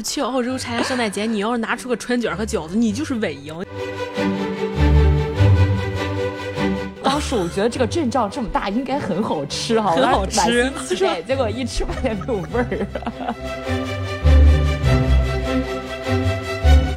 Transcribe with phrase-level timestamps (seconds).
[0.00, 3.54] 后去澳洲参加圣诞节，你要是拿出个春卷和饺子，你就是伪赢。
[7.02, 10.72] 当时我觉得这个阵仗这么大，应该很好吃哈，很好吃。
[10.96, 11.22] 对？
[11.24, 12.66] 结果一吃发现没有味儿。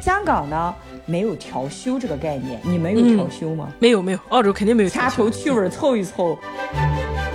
[0.00, 0.74] 香港呢，
[1.04, 3.68] 没有调休这个概念，你们有调休吗？
[3.78, 4.88] 没有，没有，澳洲肯定没有。
[4.88, 6.38] 掐头去尾凑一凑。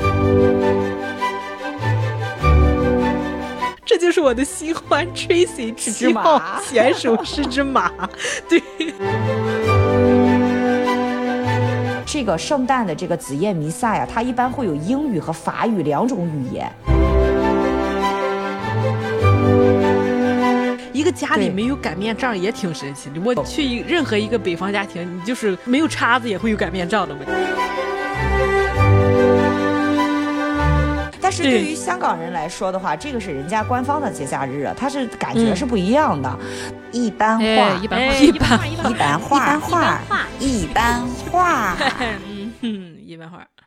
[0.09, 0.88] 这
[4.09, 7.91] 就是我的新欢 Tracy 七号选手是只马，
[8.49, 8.59] 对。
[12.07, 16.67] 这个圣诞的这个子夜弥撒呀，它一般会有英语和法语两种语言。
[20.91, 23.21] 一个家里没有擀面杖也挺神奇的。
[23.23, 27.15] 我去任何一个北方家庭，你就是没有叉子也会有擀面杖的。
[27.25, 27.37] 但
[31.43, 36.39] 是对于香港人来说的话，这个是人家官方的节假日啊，它是感觉是不一样的。
[36.91, 37.45] 一般化，
[37.81, 39.99] 一般化，一般化，一般化，
[40.39, 41.77] 一般化，
[42.61, 43.45] 嗯，一般化。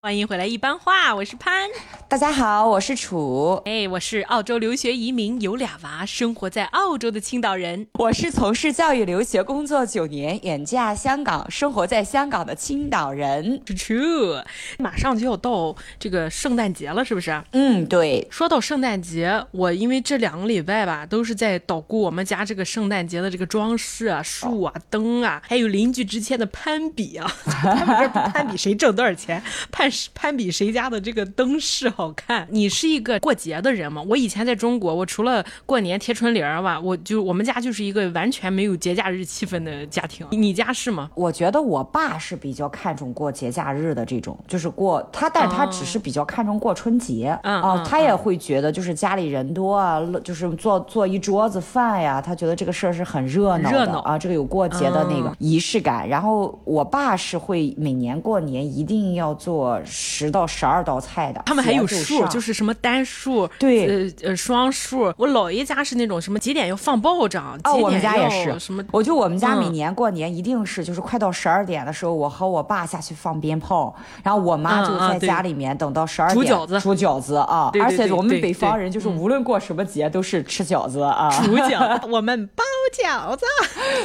[0.00, 1.68] 欢迎回来，一般话，我是潘。
[2.06, 3.60] 大家好，我是楚。
[3.64, 7.88] 哎，我是澳洲留学移民，有俩娃，生活在澳洲的青岛人。
[7.94, 13.60] 我是从事教育留学工作九年，远嫁香港，生活在香港的青岛人。
[13.66, 14.44] True，
[14.78, 17.42] 马上就要到这个圣诞节了，是不是？
[17.50, 18.28] 嗯，对。
[18.30, 27.28] 说到圣诞节，我因为这两个礼拜吧，都是在捣鼓我们家这个圣诞节的这个装饰啊、树啊、灯啊，还有邻居之间的攀比啊。
[27.44, 29.87] 他们这攀比谁挣多少钱， 攀。
[30.14, 32.46] 攀比谁家的这个灯饰好看？
[32.50, 34.02] 你是一个过节的人吗？
[34.08, 40.26] 我以前在中国，我除了过年贴春联儿吧，我就我们家就是一个完全没有节假日气氛的家庭。
[40.30, 41.10] 你家是吗？
[41.14, 47.84] 我觉得我爸是比较看重过节假日的这种，就是过他，但他只是比较看重过春节啊。
[47.84, 56.08] 他也会觉得就是家里人多啊，就是做做一桌子饭呀，他觉得这个事儿是很热闹的啊，这个有过节的那个仪式感。
[56.08, 59.77] 然后我爸是会每年过年一定要做。
[59.84, 65.12] 十到十二道菜的，他们还有数，就是什么单数，对，呃呃双数。
[65.16, 77.70] 我姥爷家是那种什么几点要放爆仗，哦，我们家也是什么，我就我们家每年过年一定是就是快到十二点的时候，我和我爸下去放鞭炮，然后我妈就在家里面等到十二点煮饺子，煮饺子啊。
[77.82, 83.44] 而且我们北方人就是无论过什么节都是吃饺子啊，煮 饺子，我们包饺子。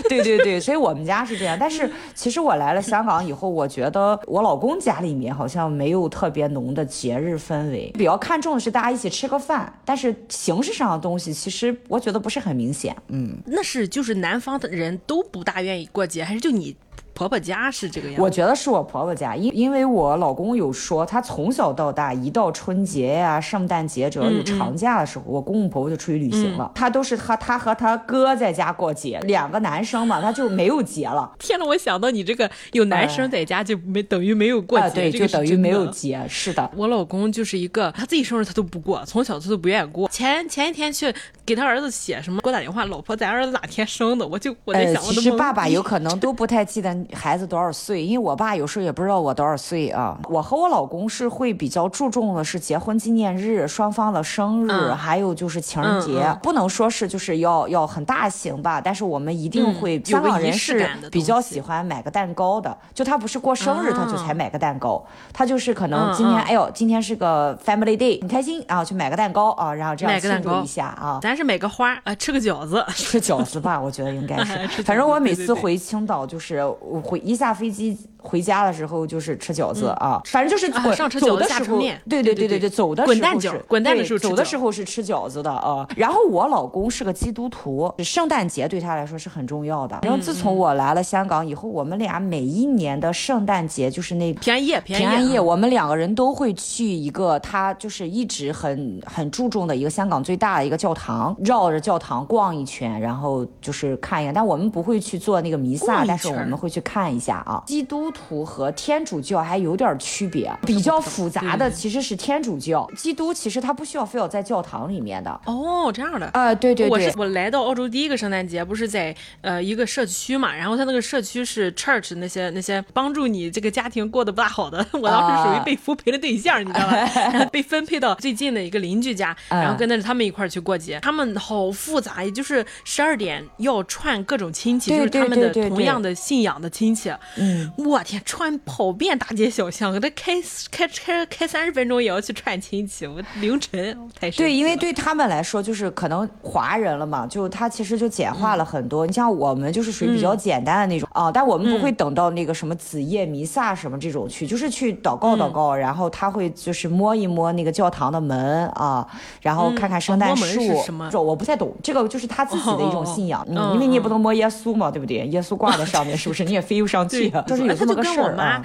[0.10, 1.58] 对对对，所以我们家是这样。
[1.60, 5.63] 但是其实我来了香港以后，我觉得我老公家里面好像。
[5.70, 12.96] 没有特别浓的节日氛围，比较看重的是大家一起吃个饭，但是形式上的东西其实我觉得不是很明显。
[13.08, 16.76] 嗯，那是就是南方的人都不大愿意过节，还是就你？
[17.14, 26.72] 婆婆家是这个样，我觉得是我婆婆家，因因为我老公有说，他从小到大一到春节呀、圣诞节，只要有长假的时候，我公公婆婆就出去旅行了。
[26.74, 31.32] 他都是和他和他哥在家过节，两个男生嘛，他就没有节了。
[31.38, 36.20] 天呐，我想到你这个有男生在家就没等于没有过节，对，就等于没有节。
[36.28, 40.10] 是的，我老公就是一个他自己生日他都不过，从小他都不愿意过。
[40.10, 41.14] 前前一天去
[41.46, 44.26] 给他儿子写什么，给我打电话，老婆，咱儿子哪天生的？
[44.26, 47.03] 我就我在想，其实爸爸有可能都不太记得。
[47.12, 48.06] 孩子多少岁？
[48.06, 50.18] 因为我爸有时候也不知道我多少岁啊。
[50.30, 58.80] 我和我老公是会比较注重的是结婚纪念日、双方的生日，还有就是情人节，不能说是就是要要很大型吧。
[58.80, 62.76] 但是我们一定会，香港人是比较喜欢买个蛋糕的。
[62.94, 65.04] 就他不是过生日他就才买个蛋糕，
[65.34, 71.20] 他就是可能今天哎呦今天是个 Family Day，很开心啊，去买个蛋糕啊，然后这样庆祝一下啊。
[71.22, 74.54] 咱是买个花啊，吃个饺子，吃饺子吧，我觉得应该是。
[74.84, 76.64] 反正我每次回青岛就是
[77.02, 77.20] 回。
[77.20, 81.80] 一下飞机回家的时候就是吃饺子啊，反正就是上车走的时候，
[82.10, 85.88] 对对对对对，走的时候是滚蛋的时候，走的时候是吃饺子的啊。
[85.98, 90.00] 然后我老公是个基督徒，圣诞节对他来说是很重要的。
[90.04, 104.34] 然后自从我来了香港以后，我们俩每一年的圣诞节就是那平安夜，平安夜，我们两个人都会去一个他就是一直很很注重的一个香港最大的一个教堂，绕着教堂逛一圈，然后就是看一眼。
[104.34, 107.20] 但我们不会去做那个弥撒，但是我们会去看一。
[107.24, 112.90] 下啊，基督徒和天主教还有点区别，比较复杂的其实是天主教。
[112.96, 116.90] 基督其实他不需要非要在教堂里面的哦，这样的啊，对对对。
[116.90, 127.46] 我是我来到澳洲第一个圣诞节不是在呃一个社区嘛，然后他那个社区是 church 那些那些帮助你这个家庭过得不大好的，我当时属于被扶贫的对象，你知道吧？
[127.52, 131.00] 被分配到最近的一个邻居家，然后跟着他们一块去过节。
[131.02, 137.12] 他们好复杂，也就是十二点要串各种亲戚，就是他们的同样的信仰的亲戚。
[137.38, 140.34] 嗯，我天，穿跑遍大街小巷，给他开
[140.70, 149.08] 开开开三十分钟也要去串亲戚，我凌晨太对，因为对他们来说，就是可能华人了嘛，就他其实就简化了很多。
[149.08, 159.08] 你像我们就是属于比较简单的那种啊，但我们不会等到那个什么子夜弥撒什么这种去，就是去祷告祷告，然后他会就是摸一摸那个教堂的门啊，
[159.42, 160.62] 然后看看圣诞树。
[161.10, 165.26] 这我不太懂，这个就是他自己的一种信仰，因为你也不能摸耶稣嘛，对不对？
[165.28, 166.44] 耶稣挂在上面，是不是？
[166.44, 168.64] 你也飞不上去，就是有这么个事儿啊。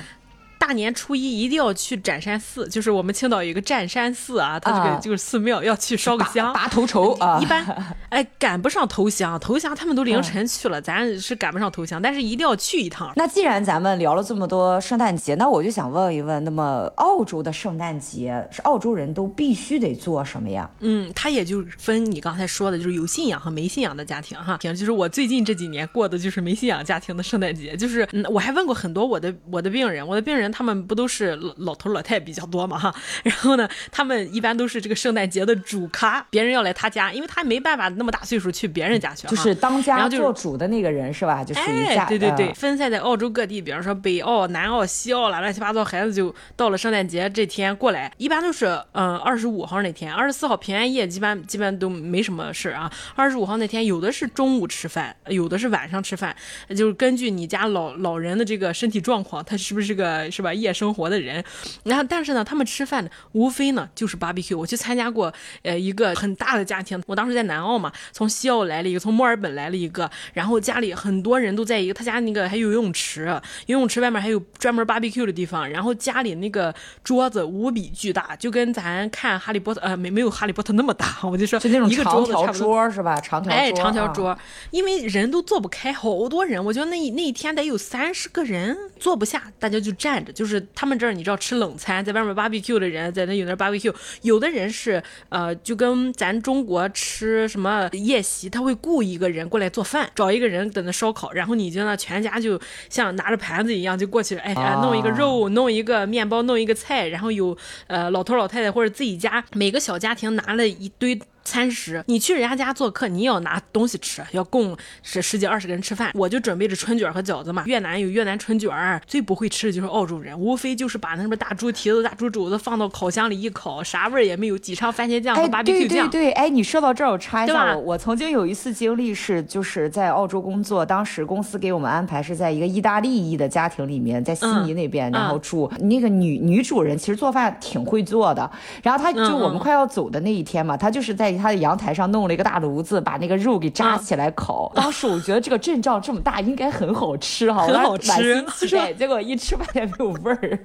[0.58, 7.38] 大年初一一定要去斩山寺，就是我们青岛有一个占山寺啊，它这个就是寺庙，要去烧个香，拔头筹啊。
[7.40, 7.64] 一般
[8.10, 13.12] 哎赶不上头香，头香他们都凌晨去了，咱是赶不上头香，但是一定要去一趟。
[13.16, 20.68] 那既然咱们聊了这么多圣诞节，那我就想问一问，那么澳洲的圣诞节是澳洲人都必须得做什么呀？
[20.80, 24.58] 嗯，他也就分你刚才说的，就是有信仰和没信仰的家庭哈。
[24.60, 30.47] 行就是我最近这几年过的就是没信仰家庭的圣诞节，就是嗯，我还问过很多我的我的病人，我的病人。
[30.50, 41.44] 他们不都是老老头老太比较多嘛哈，然后呢，他们一般都是这个圣诞节的主咖，别人要来他家，因为他没办法那么大岁数去别人家去，就是当家做主的那个人是吧？
[41.44, 42.06] 就属于家。
[42.06, 52.90] 对对对，分散在澳洲各地，比方说北澳、南澳、西澳啦，乱七八糟，孩子就到了圣诞节这天过来，一般都是嗯二十五号那天，二十四号平安夜基本基本都没什么事啊。
[53.14, 56.34] 二十五号那天有的是中午吃饭，有的是晚上吃饭，
[56.76, 60.30] 就是根据你家老老人的这个身体状况，他是不是个。
[60.38, 60.54] 是吧？
[60.54, 61.42] 夜生活的人，
[61.82, 64.56] 然后但是呢，他们吃饭呢，无非呢就是 barbecue。
[64.56, 73.26] 我去参加过，呃，一个很大的家庭，我当时在南澳嘛，从西澳来了一个，从墨尔本来了一个，然后家里很多人都在一个，他家那个还有游泳池，
[73.66, 83.20] 游泳池外面还有专门 barbecue 的地方，然后家里那个桌子无比巨大，就跟咱看哈利波特，呃，没没有哈利波特那么大，我就说就那种长条桌是吧？
[83.20, 84.38] 长条哎，长条桌，
[84.70, 90.27] 因为人都坐不开，好多人，我觉得那那一天得有三十个人坐不下，大家就站着。
[90.32, 104.52] 就是他们这儿，你知道吃冷餐，在外面 barbecue 的人，在那有那 barbecue，有的人是呃，就跟咱中国吃什么宴席，他会雇一个人过来做饭，找一个人在那烧烤，然后你就那全家就像拿着盘子一样就过去，哎，
[104.82, 111.18] 弄一个肉，弄一个面包，弄一个菜，然后有呃老头老太太或者自己家每个小家庭拿了一堆。
[111.48, 116.10] 餐食，你去人家家做客，你也要拿东西吃，要供十十几二十个人吃饭。
[116.14, 117.62] 我就准备着春卷和饺子嘛。
[117.64, 118.70] 越南有越南春卷，
[119.06, 125.88] 最不会吃的就是澳洲人，无非就是把那什么大猪蹄子、大猪肘子放到烤箱里一烤，啥味儿也没有，挤上番茄酱和 barbecue 酱。
[125.88, 135.70] 对对对，哎，你说到这儿，我插一下，我我曾经有一次经历是，就是在澳洲工作，当时公司给我们安排是在一个意大利裔的家庭里面，在悉尼那边，然后住。
[135.80, 138.50] 那个女女主人其实做饭挺会做的，
[138.82, 141.37] 然后她就我们快要走的那一天嘛，她就是在。
[141.38, 144.70] 他的阳台上弄了一个大炉子，把那个肉给扎起来烤。
[144.74, 148.44] 当时我觉得这个阵仗这么大，应该很好吃哈，很好吃。
[148.98, 150.58] 结果一吃发现没有味儿。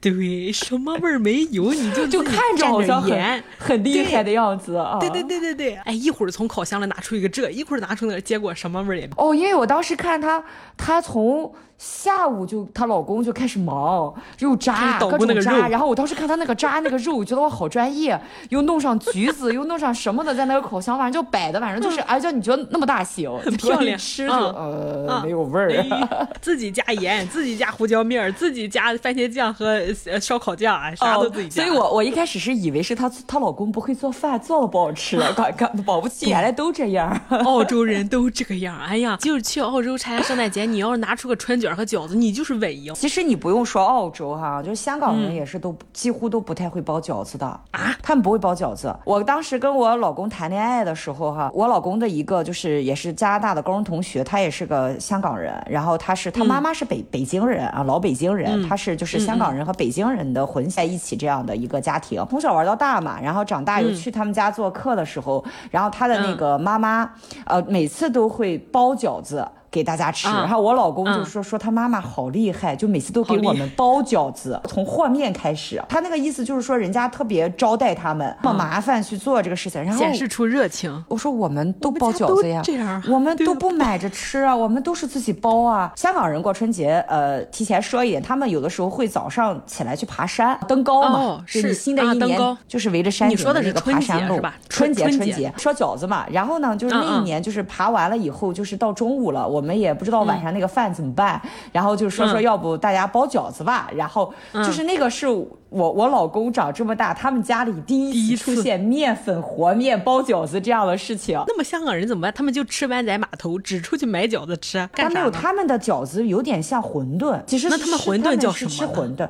[0.00, 1.72] 对，什么味儿没有？
[1.72, 4.98] 你就 就看着好像很很厉害的样子啊。
[5.00, 5.74] 对对对对对。
[5.84, 9.12] 哎，一会儿从烤箱里拿出一个这，一会儿拿出那个，结果什么味儿也没。
[9.16, 10.42] 哦，因为我当时看他，
[10.76, 11.52] 他从。
[11.82, 29.80] 下午就她老公就开始忙，又扎各种扎，然后我当时看他那个扎那个肉，我觉得我好专业， 又弄上橘子， 又弄上什么的，在那个烤箱反正就摆的，反正就是哎，叫你觉得那么大型，很漂亮，吃就呃没有味儿，自己加盐，自己加胡椒面，自己加番茄酱和
[30.20, 31.64] 烧烤酱，啥都自己加。
[31.64, 41.69] 所以我我一开始是以为是她她老公不会做饭，做了 不好吃，刚刚保不齐原来都这样，澳洲人都这个样，哎呀，就是去澳洲参加圣诞节，你要是拿出个春卷。
[41.74, 42.94] 和饺子，你就是伪赢。
[42.94, 48.94] 其实你不用说澳洲哈，就是香港人也是都几乎都不太会包饺子的啊，他们不会包饺子。
[49.04, 67.10] 我当时跟我老公谈恋爱的时候哈，我老公的一个就是也是加拿大的高中同学，他也是个香港人，然后他是他妈妈是北北京人啊，老北京人，他是就是香港人和北京人的混在一起这样的一个家庭，从小玩到大嘛，然后长大又去他们家做客的时候，然后他的那个妈妈
[67.44, 69.46] 呃每次都会包饺子。
[69.70, 75.80] 给大家吃，然后我老公就说说他妈妈好厉害，就每次都给我们包饺子，从和面开始。
[75.88, 81.04] 他那个意思就是说人家特别招待他们，那么麻烦去做这个事情，然后显示出热情。
[81.06, 85.92] 我说我们都包饺子呀，这样，我们都不买着吃啊，我们都是自己包啊。
[85.94, 94.40] 香港人过春节，呃，提前说一点，他们有的时候会早上起来去爬山登高嘛，是新的一年就是围着山顶的那个爬山路。
[94.68, 99.59] 春节春节说饺子嘛，然后呢，就是那一年就是爬完了以后，就是到中午了，我。
[99.60, 101.38] 我们也不知道晚上那个饭怎么办，
[101.70, 111.38] 然后就说说要不大家包饺子吧，然后就是那个是我我老公长这么大，他们家里第一次出现面粉和面包饺子这样的事情。
[111.46, 112.32] 那么香港人怎么办？
[112.32, 118.70] 他们就吃湾仔码头，只出去买饺子吃，干啥没有，他们的饺子有点像馄饨，其实那他们馄饨叫什么？
[118.70, 119.28] 吃馄饨，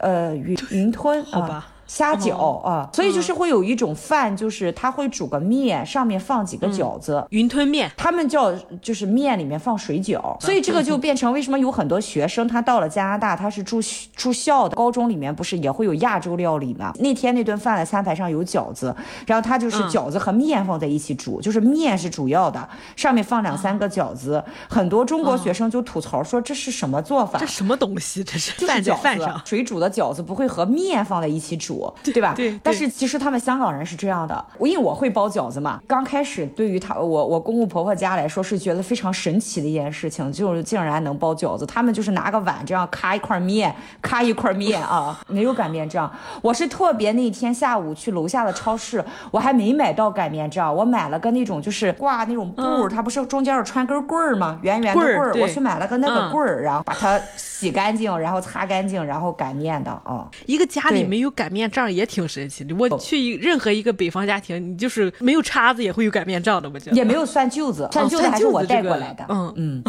[0.00, 1.66] 呃，云云吞，好吧。
[1.90, 13.80] 虾饺啊，所以就是会有一种饭，就是他会煮个面，上面放几个饺子，云吞面，他们叫就是面里面放水饺，所以这个就变成为什么有很多学生他到了加拿大，他是住
[14.14, 16.92] 住校的，高中里面不是也会有亚洲料理吗？
[17.00, 18.94] 那天那顿饭的餐牌上有饺子，
[19.26, 27.40] 然后他就是饺子和面放在一起煮，就是面是主要的，上面放两三个饺子，很多中国学生就吐槽说这是什么做法？
[27.40, 28.22] 这什么东西？
[28.22, 31.79] 这是饭在饭上水煮的饺子不会和面放在一起煮。
[32.04, 32.34] 对吧？
[32.36, 32.58] 对。
[32.62, 35.80] 但是其实他们香港人是这样的，因为我会包饺子嘛。
[35.86, 41.64] 刚开始对于他我我公公婆婆家来说是觉得非常神奇的一件事情，就是竟然能包饺子。
[41.66, 46.10] 他们就是拿个碗这样咔一块面，咔一块面啊，没有擀面杖。
[46.42, 54.58] 我是特别那天下午去楼下的超市，我还没买到擀面杖，我买了个那种就是挂那种布，它不是中间有穿根棍儿吗？
[54.62, 60.26] 圆圆的棍儿，我去买了个那个棍儿，然后把它洗干净，然后擦干净，然后擀面的啊。
[60.46, 62.74] 一个家里没有擀面杖也挺神奇的。
[62.74, 69.24] 我去任何一个北方家庭，你就是没有叉子也会有擀面杖的，我觉得也没有算舅子，蒜臼子还是我带过来的。
[69.28, 69.82] 嗯嗯，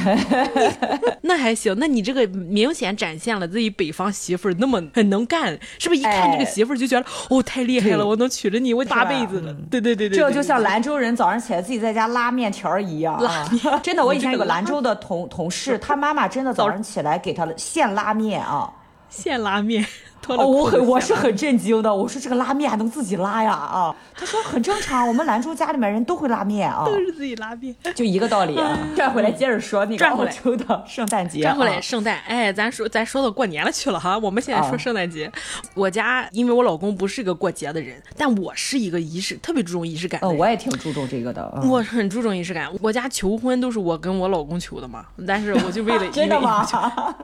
[1.22, 1.74] 那还行。
[1.78, 6.00] 那你这个明显展现了自己北方媳妇儿那么很能干，是不是？
[6.00, 9.54] 一看这个媳妇儿就觉得哦，太厉害了，我能娶着你，我八辈子了。
[9.70, 13.22] 对对对对，这就像兰州人早上起来自己在家拉面条一样。
[13.22, 18.72] 拉面，真的，我以前有个兰州的同同事， 他妈妈真的早上起来给他现拉面啊，
[19.08, 19.84] 现拉面。
[20.28, 21.92] 哦，我很我是很震惊的。
[21.92, 23.52] 我说这个拉面还能自己拉呀？
[23.52, 28.58] 啊，他说很正常，我们兰州家里面人都会拉面啊， 都是自己拉面，就一个道理。
[28.94, 31.40] 转回来接着说那个澳洲的圣诞节。
[31.42, 34.16] 转回来圣诞，哎，咱说咱说到过年了去了哈。
[34.18, 35.30] 我们现在说圣诞节。
[35.74, 40.20] 我家因为我老公不是一个过节的人，但我是一个仪式特别注重仪式感。
[40.22, 41.60] 嗯，我也挺注重这个的。
[41.64, 42.68] 我很注重仪式感。
[42.80, 46.66] 我家求婚都是我跟我老公求的嘛，但是我就为了 真的吗？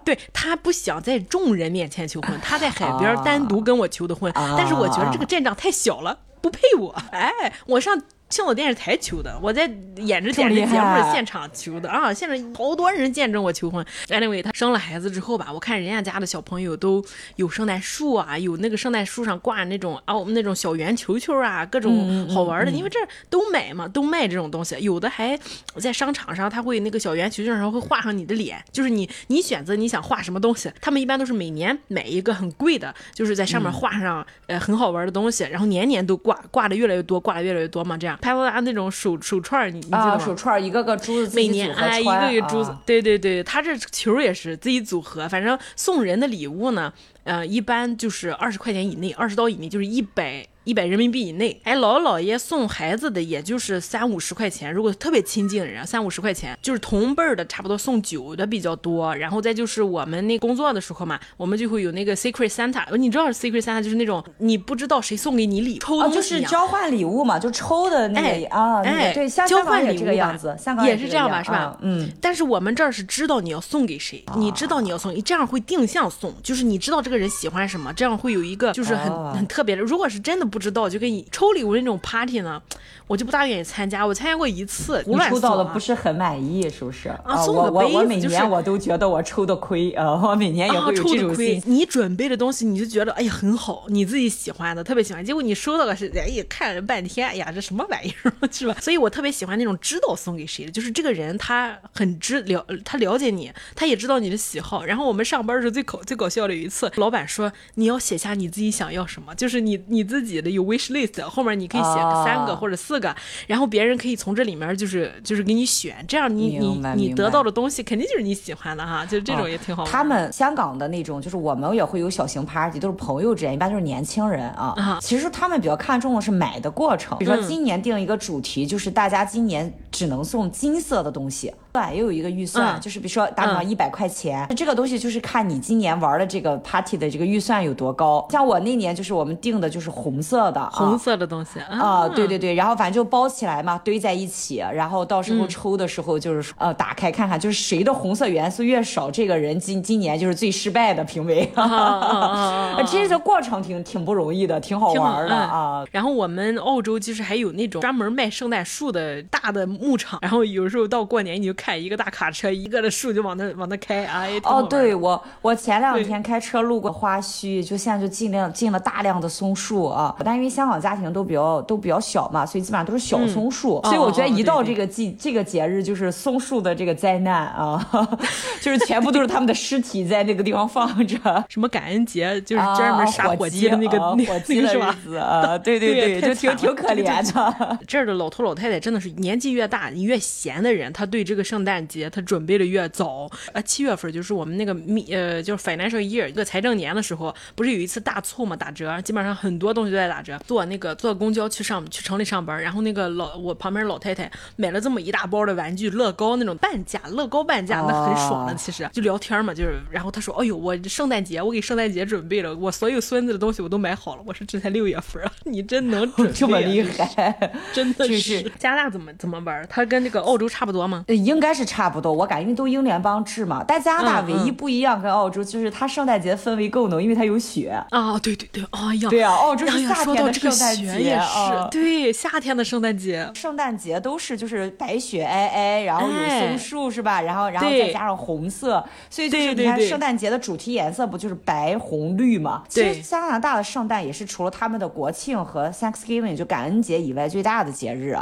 [0.04, 3.76] 对他不想在众人面前求婚，他在海边单独跟。
[3.76, 6.94] 我求的婚，但是我觉得这个阵仗太小了，不配我。
[7.10, 8.00] 哎，我上。
[8.28, 12.12] 青岛电视台求的，我在演着电视节目现场求的啊！
[12.12, 13.86] 现在好多人见证我求婚。
[14.08, 17.04] Anyway，他生了孩子之后吧，我看人家家的小朋友都
[17.36, 22.72] 有圣诞树啊，有那个圣诞树上挂那种啊，我们那种小圆球球啊，各种好玩的。
[22.72, 22.98] 因为这
[23.30, 24.76] 都买嘛，都卖这种东西。
[24.80, 25.38] 有的还
[25.76, 30.68] 在商场上，他会那个小圆球球上会画上你的脸，就是你你选择你想画什么东西。
[30.80, 38.15] 他们一般都是每年买一个很贵的，就是在上面画上呃很好玩的东西，然后年年都挂挂的越来越多，挂的越来越多嘛，这样。
[38.20, 40.18] 拍不拿那种手手串你你记得吗？
[40.18, 46.92] 手串一个个珠子，每年哎，一个个珠子，对对对，他这球也是自己组合，反正送人的礼物呢，
[47.24, 50.46] 呃，一般就是二十块钱以内，二十刀以内就是一百。
[50.66, 59.14] 一百人民币以内，哎，姥姥姥爷送孩子的也就是三五十块钱，如果特别亲近的人，三五十块钱，就是同辈儿的，差不多送酒的比较多。
[59.14, 71.78] 然后再就是我们那工作的时候嘛，我们就会有那个 Secret Santa，你知道 Secret Santa 就是那种你不知道谁送给你礼，抽东西就是交换礼物嘛，就抽的那个啊，哎，对，交换礼物样子，也是这样吧，是吧？
[71.80, 72.10] 嗯。
[72.20, 79.82] 但是我们这儿是知道你要送给谁，你知道你要送，这样会定向送，就是你知道这个人喜欢什么，这样会有一个就是很很特别的。
[79.82, 81.26] 如果是真的不知道，就跟你。
[81.30, 82.62] 抽礼物那种 party 呢，
[83.06, 84.06] 我就不大愿意参加。
[84.06, 87.08] 我参加过一次，你抽到的不是很满意，是不是？
[87.24, 91.62] 啊，送个杯子，我每年我都觉得我抽的亏 啊，我每年也会有这种亏。
[91.66, 95.24] 你准备的东西，你就觉得哎呀很好，你自己喜欢的，特别喜欢。
[95.24, 98.74] 结果你收到的是，哎呀看了半天，哎呀这什么玩意儿， 是吧？
[98.80, 104.84] 所以我特别喜欢那种知道送给谁的，就是这个人他很知了，他了解你，他也知道你的喜好。
[104.84, 111.20] 然后我们上班的时候最搞最搞笑的有一次，老板说你要写下你自己想要什么，就是你你自己的有 wish list。
[111.22, 113.14] 后面你可以写个三个或者四个，
[113.46, 119.84] 然后别人可以从这里面就是就是给你选，这样你你你得到的东西肯定就是你喜欢的哈，就是这种也挺好。
[119.84, 124.98] 他们香港的那种，就是我们也会有小型 party，都是朋友之间，一般都是年轻人啊。
[125.00, 131.52] 其实他们比较看重的是买的过程，比如说今年定一个主题，就是大家今年只能送金色的东西。
[131.72, 138.26] 对，也有一个预算，就是比如说打比方一百块钱，这个东西就是看你今年玩的这个 party 的这个预算有多高。
[138.30, 151.50] 像我那年就是我们定的就是红色的，红色的东西啊，对对对，然后反正就包起来嘛，堆在一起，然后到时候抽的时候就是呃打开看看，就是谁的红色元素越少，这个人今今年就是最失败的评委。
[152.86, 155.84] 其实这过程挺挺不容易的，挺好玩的啊。
[155.90, 177.88] 然后我们澳洲其实还有那种专门卖圣诞树的大的牧场，然后有时候到过年你就看一个大卡车，一个的树就往那往那开，啊，哦，对我我前两天开车路过花墟，就现在就进量进了大量的松树啊，但因为香港家庭都比较都比较小嘛，所以基本上都是小松树，所以我觉得一到这个季这个节日就是松树的这个灾难啊，
[178.60, 181.16] 就是全部都是他们的尸体在那个地方放着，
[181.48, 184.96] 什么感恩节就是专门杀火鸡的那个那个是吧？
[185.20, 187.78] 啊，对对对，就挺挺可怜的。
[187.86, 193.30] 这儿的老头老太太真的是年纪越大，你越闲的人，他对这个圣诞节他准备的越早。
[193.52, 200.38] 啊，七月份就是我们那个米呃，就是 financial year 一个财政年的时候，不是有一次大促嘛，打折，基本上很多东西都在打折。
[200.46, 208.54] 坐那个坐公交去上去城里上班，然后那个老我旁边老太太买了这么一大包的玩具，乐高那种半价，乐高半价，那很爽的。
[208.54, 214.22] 其实就聊天嘛，就是然后她说，哎呦，我圣诞节我给圣诞节准备了，我所有孙子的东西我都买好了。
[214.26, 218.42] 我说这才六月份啊，你真能准备 这么厉害， 真的是。
[218.58, 219.66] 加拿大怎么怎么玩？
[219.68, 221.04] 它跟这个澳洲差不多吗？
[221.08, 223.64] 应该是差不多，我感觉因为都英联邦制嘛。
[223.66, 228.18] 但加拿大唯一不一样跟澳洲就是它圣诞节氛围更浓，因为它有雪啊。
[228.18, 231.68] 对对对，哎呀，对啊，澳洲是夏天的圣诞节啊。
[231.70, 237.20] 对，夏天的圣诞节，圣诞节都是就是白雪皑皑，然后有松树是吧？
[237.20, 242.62] 然后然后再加上红色，所以就是你看圣诞节的主题颜色不就是白红绿嘛？
[242.68, 248.16] 其实加拿大的圣诞也是除了他们的国庆和 Thanksgiving 就感恩节以外最大的节日。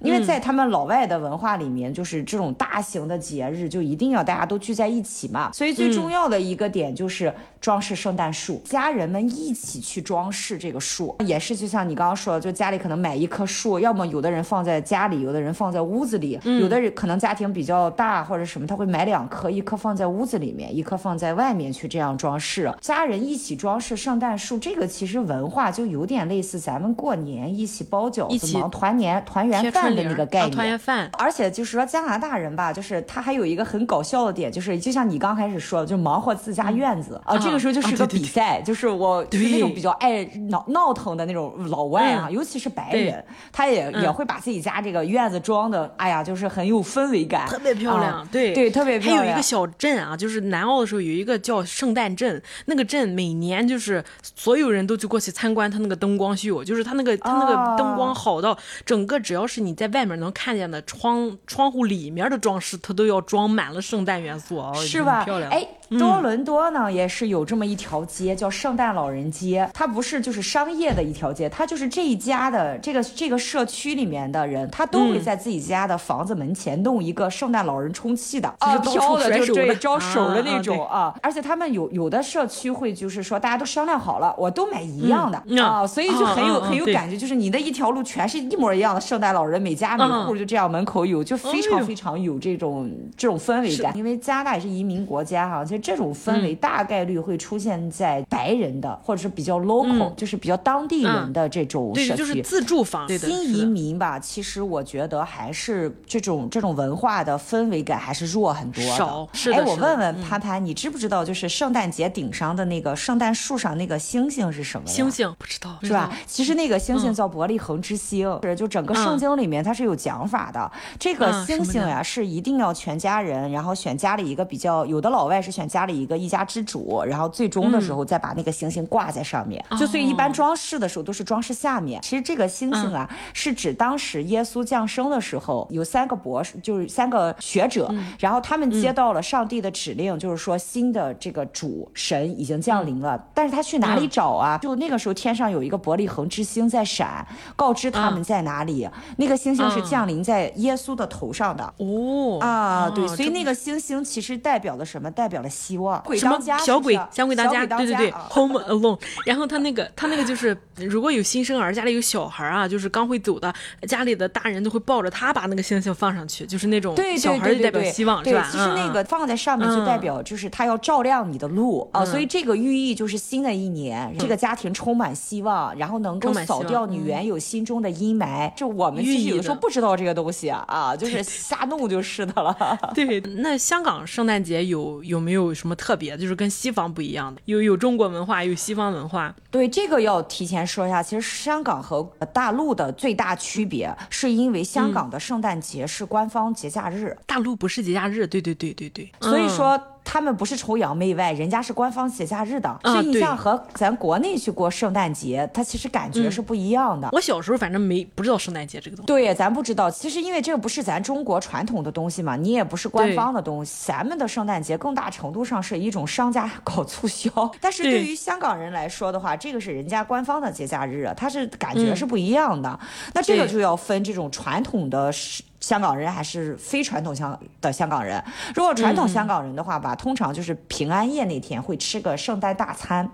[0.00, 29.88] 因为在他们老外的文化里面，就是这种大型的节日就一定要大家都聚在一起嘛，所以最重要的一个点就是装饰圣诞树，家人们一起去装饰这个树，也是就像你刚刚说的，就家里可能买一棵树，要么有的人放在家里，有的人放在屋子里，有的人可能家庭比较大或者什么，他会买两棵，一棵放在屋子里面，一棵放在外面去这样装饰，家人一起装饰圣诞树，这个其实文化就有点类似咱们过年一起包饺子忙团年团圆饭。
[29.88, 49.18] 的那个概念，团圆饭，而且就是说加拿大人吧，就是他还有一个很搞笑的点，就是就像你刚开始说的，就忙活自家院子啊，这个时候就是个比赛，就是我就是那种比较爱闹闹腾的那种老外啊，尤其是白人，他也也会把自己家这个院子装的，哎呀，就是很有氛围感，特别漂亮，对对，特别漂亮。
[49.20, 59.78] 还有一个小镇啊，就是南澳的时候有一个叫圣诞镇，那个镇每年就是所有人都去过去参观他那个灯光秀，就是他那个他那个灯光好到整个只要是你。
[59.78, 65.22] 在外面能看见的窗窗户里面的装饰，它都要装满了圣诞元素，是吧？
[65.22, 65.48] 漂亮。
[65.52, 69.68] 哎，多伦多呢也是有这么一条街，叫圣诞老人街。
[69.72, 81.14] 它不是就是商业的一条街，它就是这一家的这个这个社区里面的人，他都会在自己家的房子门前弄一个圣诞老人充气的，啊，飘的就对招手的那种啊。
[81.22, 89.60] 而且他们有有的社区会就是说大家都商量好了，我都买一样的啊，所以就很有很有感觉，就是你的一条路全是一模一样的圣诞老人。
[89.60, 93.96] 每家每户就这样门口有，就非常非常有这种这种氛围感。
[93.96, 102.08] 因为加拿大也是移民国家哈，其实这种氛围大概率会出现在白人的或者是比较 local，就是比较当地人的这种社区。
[102.08, 103.08] 对，就是自住房。
[103.08, 108.82] 新移民吧，其实我觉得还是这种这种文化的氛围感还是弱很多。
[108.96, 109.56] 少是的。
[109.56, 114.86] 哎，我问问潘潘，你知不知道就是圣诞节顶上的那个圣诞树上那个星星是什么？
[114.86, 116.10] 星星不知道是吧？
[116.26, 119.62] 其实那个星星叫伯利恒之星，是就整个圣经里面。
[119.62, 129.62] 它是有讲法的，这个星星呀是一定要全家人，然后选家里一个比较有的老外是选家里一个一家之主，然后最终的时候再把那个星星挂在上面。
[129.78, 132.00] 就所以一般装饰的时候都是装饰下面。
[132.00, 144.56] 其实这个星星啊是指当时耶稣降生的时候有三个博士，就是三个学者，然后他们接到了上帝的指令，就是说新的这个主神已经降临了，但是他去哪里找啊？
[144.58, 147.26] 就那个时候天上有一个伯利恒之星在闪，
[147.56, 148.88] 告知他们在哪里。
[149.16, 149.48] 那个星。
[149.48, 155.10] 星星是降临在耶稣的头上的哦啊，对，所以那个星星其实代表了什么？
[155.10, 156.00] 代表了希望。
[156.04, 156.94] 鬼当家小鬼？
[157.10, 157.66] 小鬼当家？
[157.66, 158.98] 对对对，Home Alone。
[159.26, 163.52] 然后他那个他那个就是，如果有新生儿，家里有小孩啊，就是刚会走的，
[163.88, 168.48] 家里的大人都会抱着他把那个星星放上去，就是那种小孩就代表希望，是吧？
[168.52, 178.52] 其实那个放在上面就代表就是他要照亮你的路啊，所以这个寓意就是新的一年，这个家庭充满希望，然后能够扫掉你原有心中的阴霾。
[178.54, 179.48] 就我们其实。
[179.48, 182.54] 说不知道这个东西啊啊，就是瞎弄就是的了。
[182.94, 186.16] 对，那香港圣诞节有有没有什么特别？
[186.16, 187.40] 就是跟西方不一样的？
[187.44, 189.34] 有有中国文化，有西方文化。
[189.50, 191.02] 对，这个要提前说一下。
[191.02, 198.26] 其实香港和大陆的最大区别，是因为香港的圣诞节是官方节假日，大陆不是节假日。
[198.26, 199.10] 对对对对对。
[199.20, 199.80] 所以说。
[200.04, 207.08] 他们不是崇洋媚外，人家是官方节假日的，啊所以你像和咱国内去过圣诞节，它其实感觉是不一样的。
[207.12, 209.06] 我小时候反正没不知道圣诞节这个东西。
[209.06, 209.90] 对，咱不知道。
[209.90, 213.86] 其实因为这个不是咱中国传统的东西嘛，你也不是官方的东西。
[213.86, 217.30] 咱们的圣诞节更大程度上是一种商家搞促销，
[217.60, 222.78] 但是对对于香港人来说的话，这个是人家官方的节假日啊，它是感觉嗯是不一样的。
[223.12, 225.42] 那这个就要分这种传统的是。
[225.60, 228.22] 香港人还是非传统香的香港人。
[228.54, 233.08] 如果传统嗯香港人的话吧，通常就是平安夜那天会吃个圣诞大餐。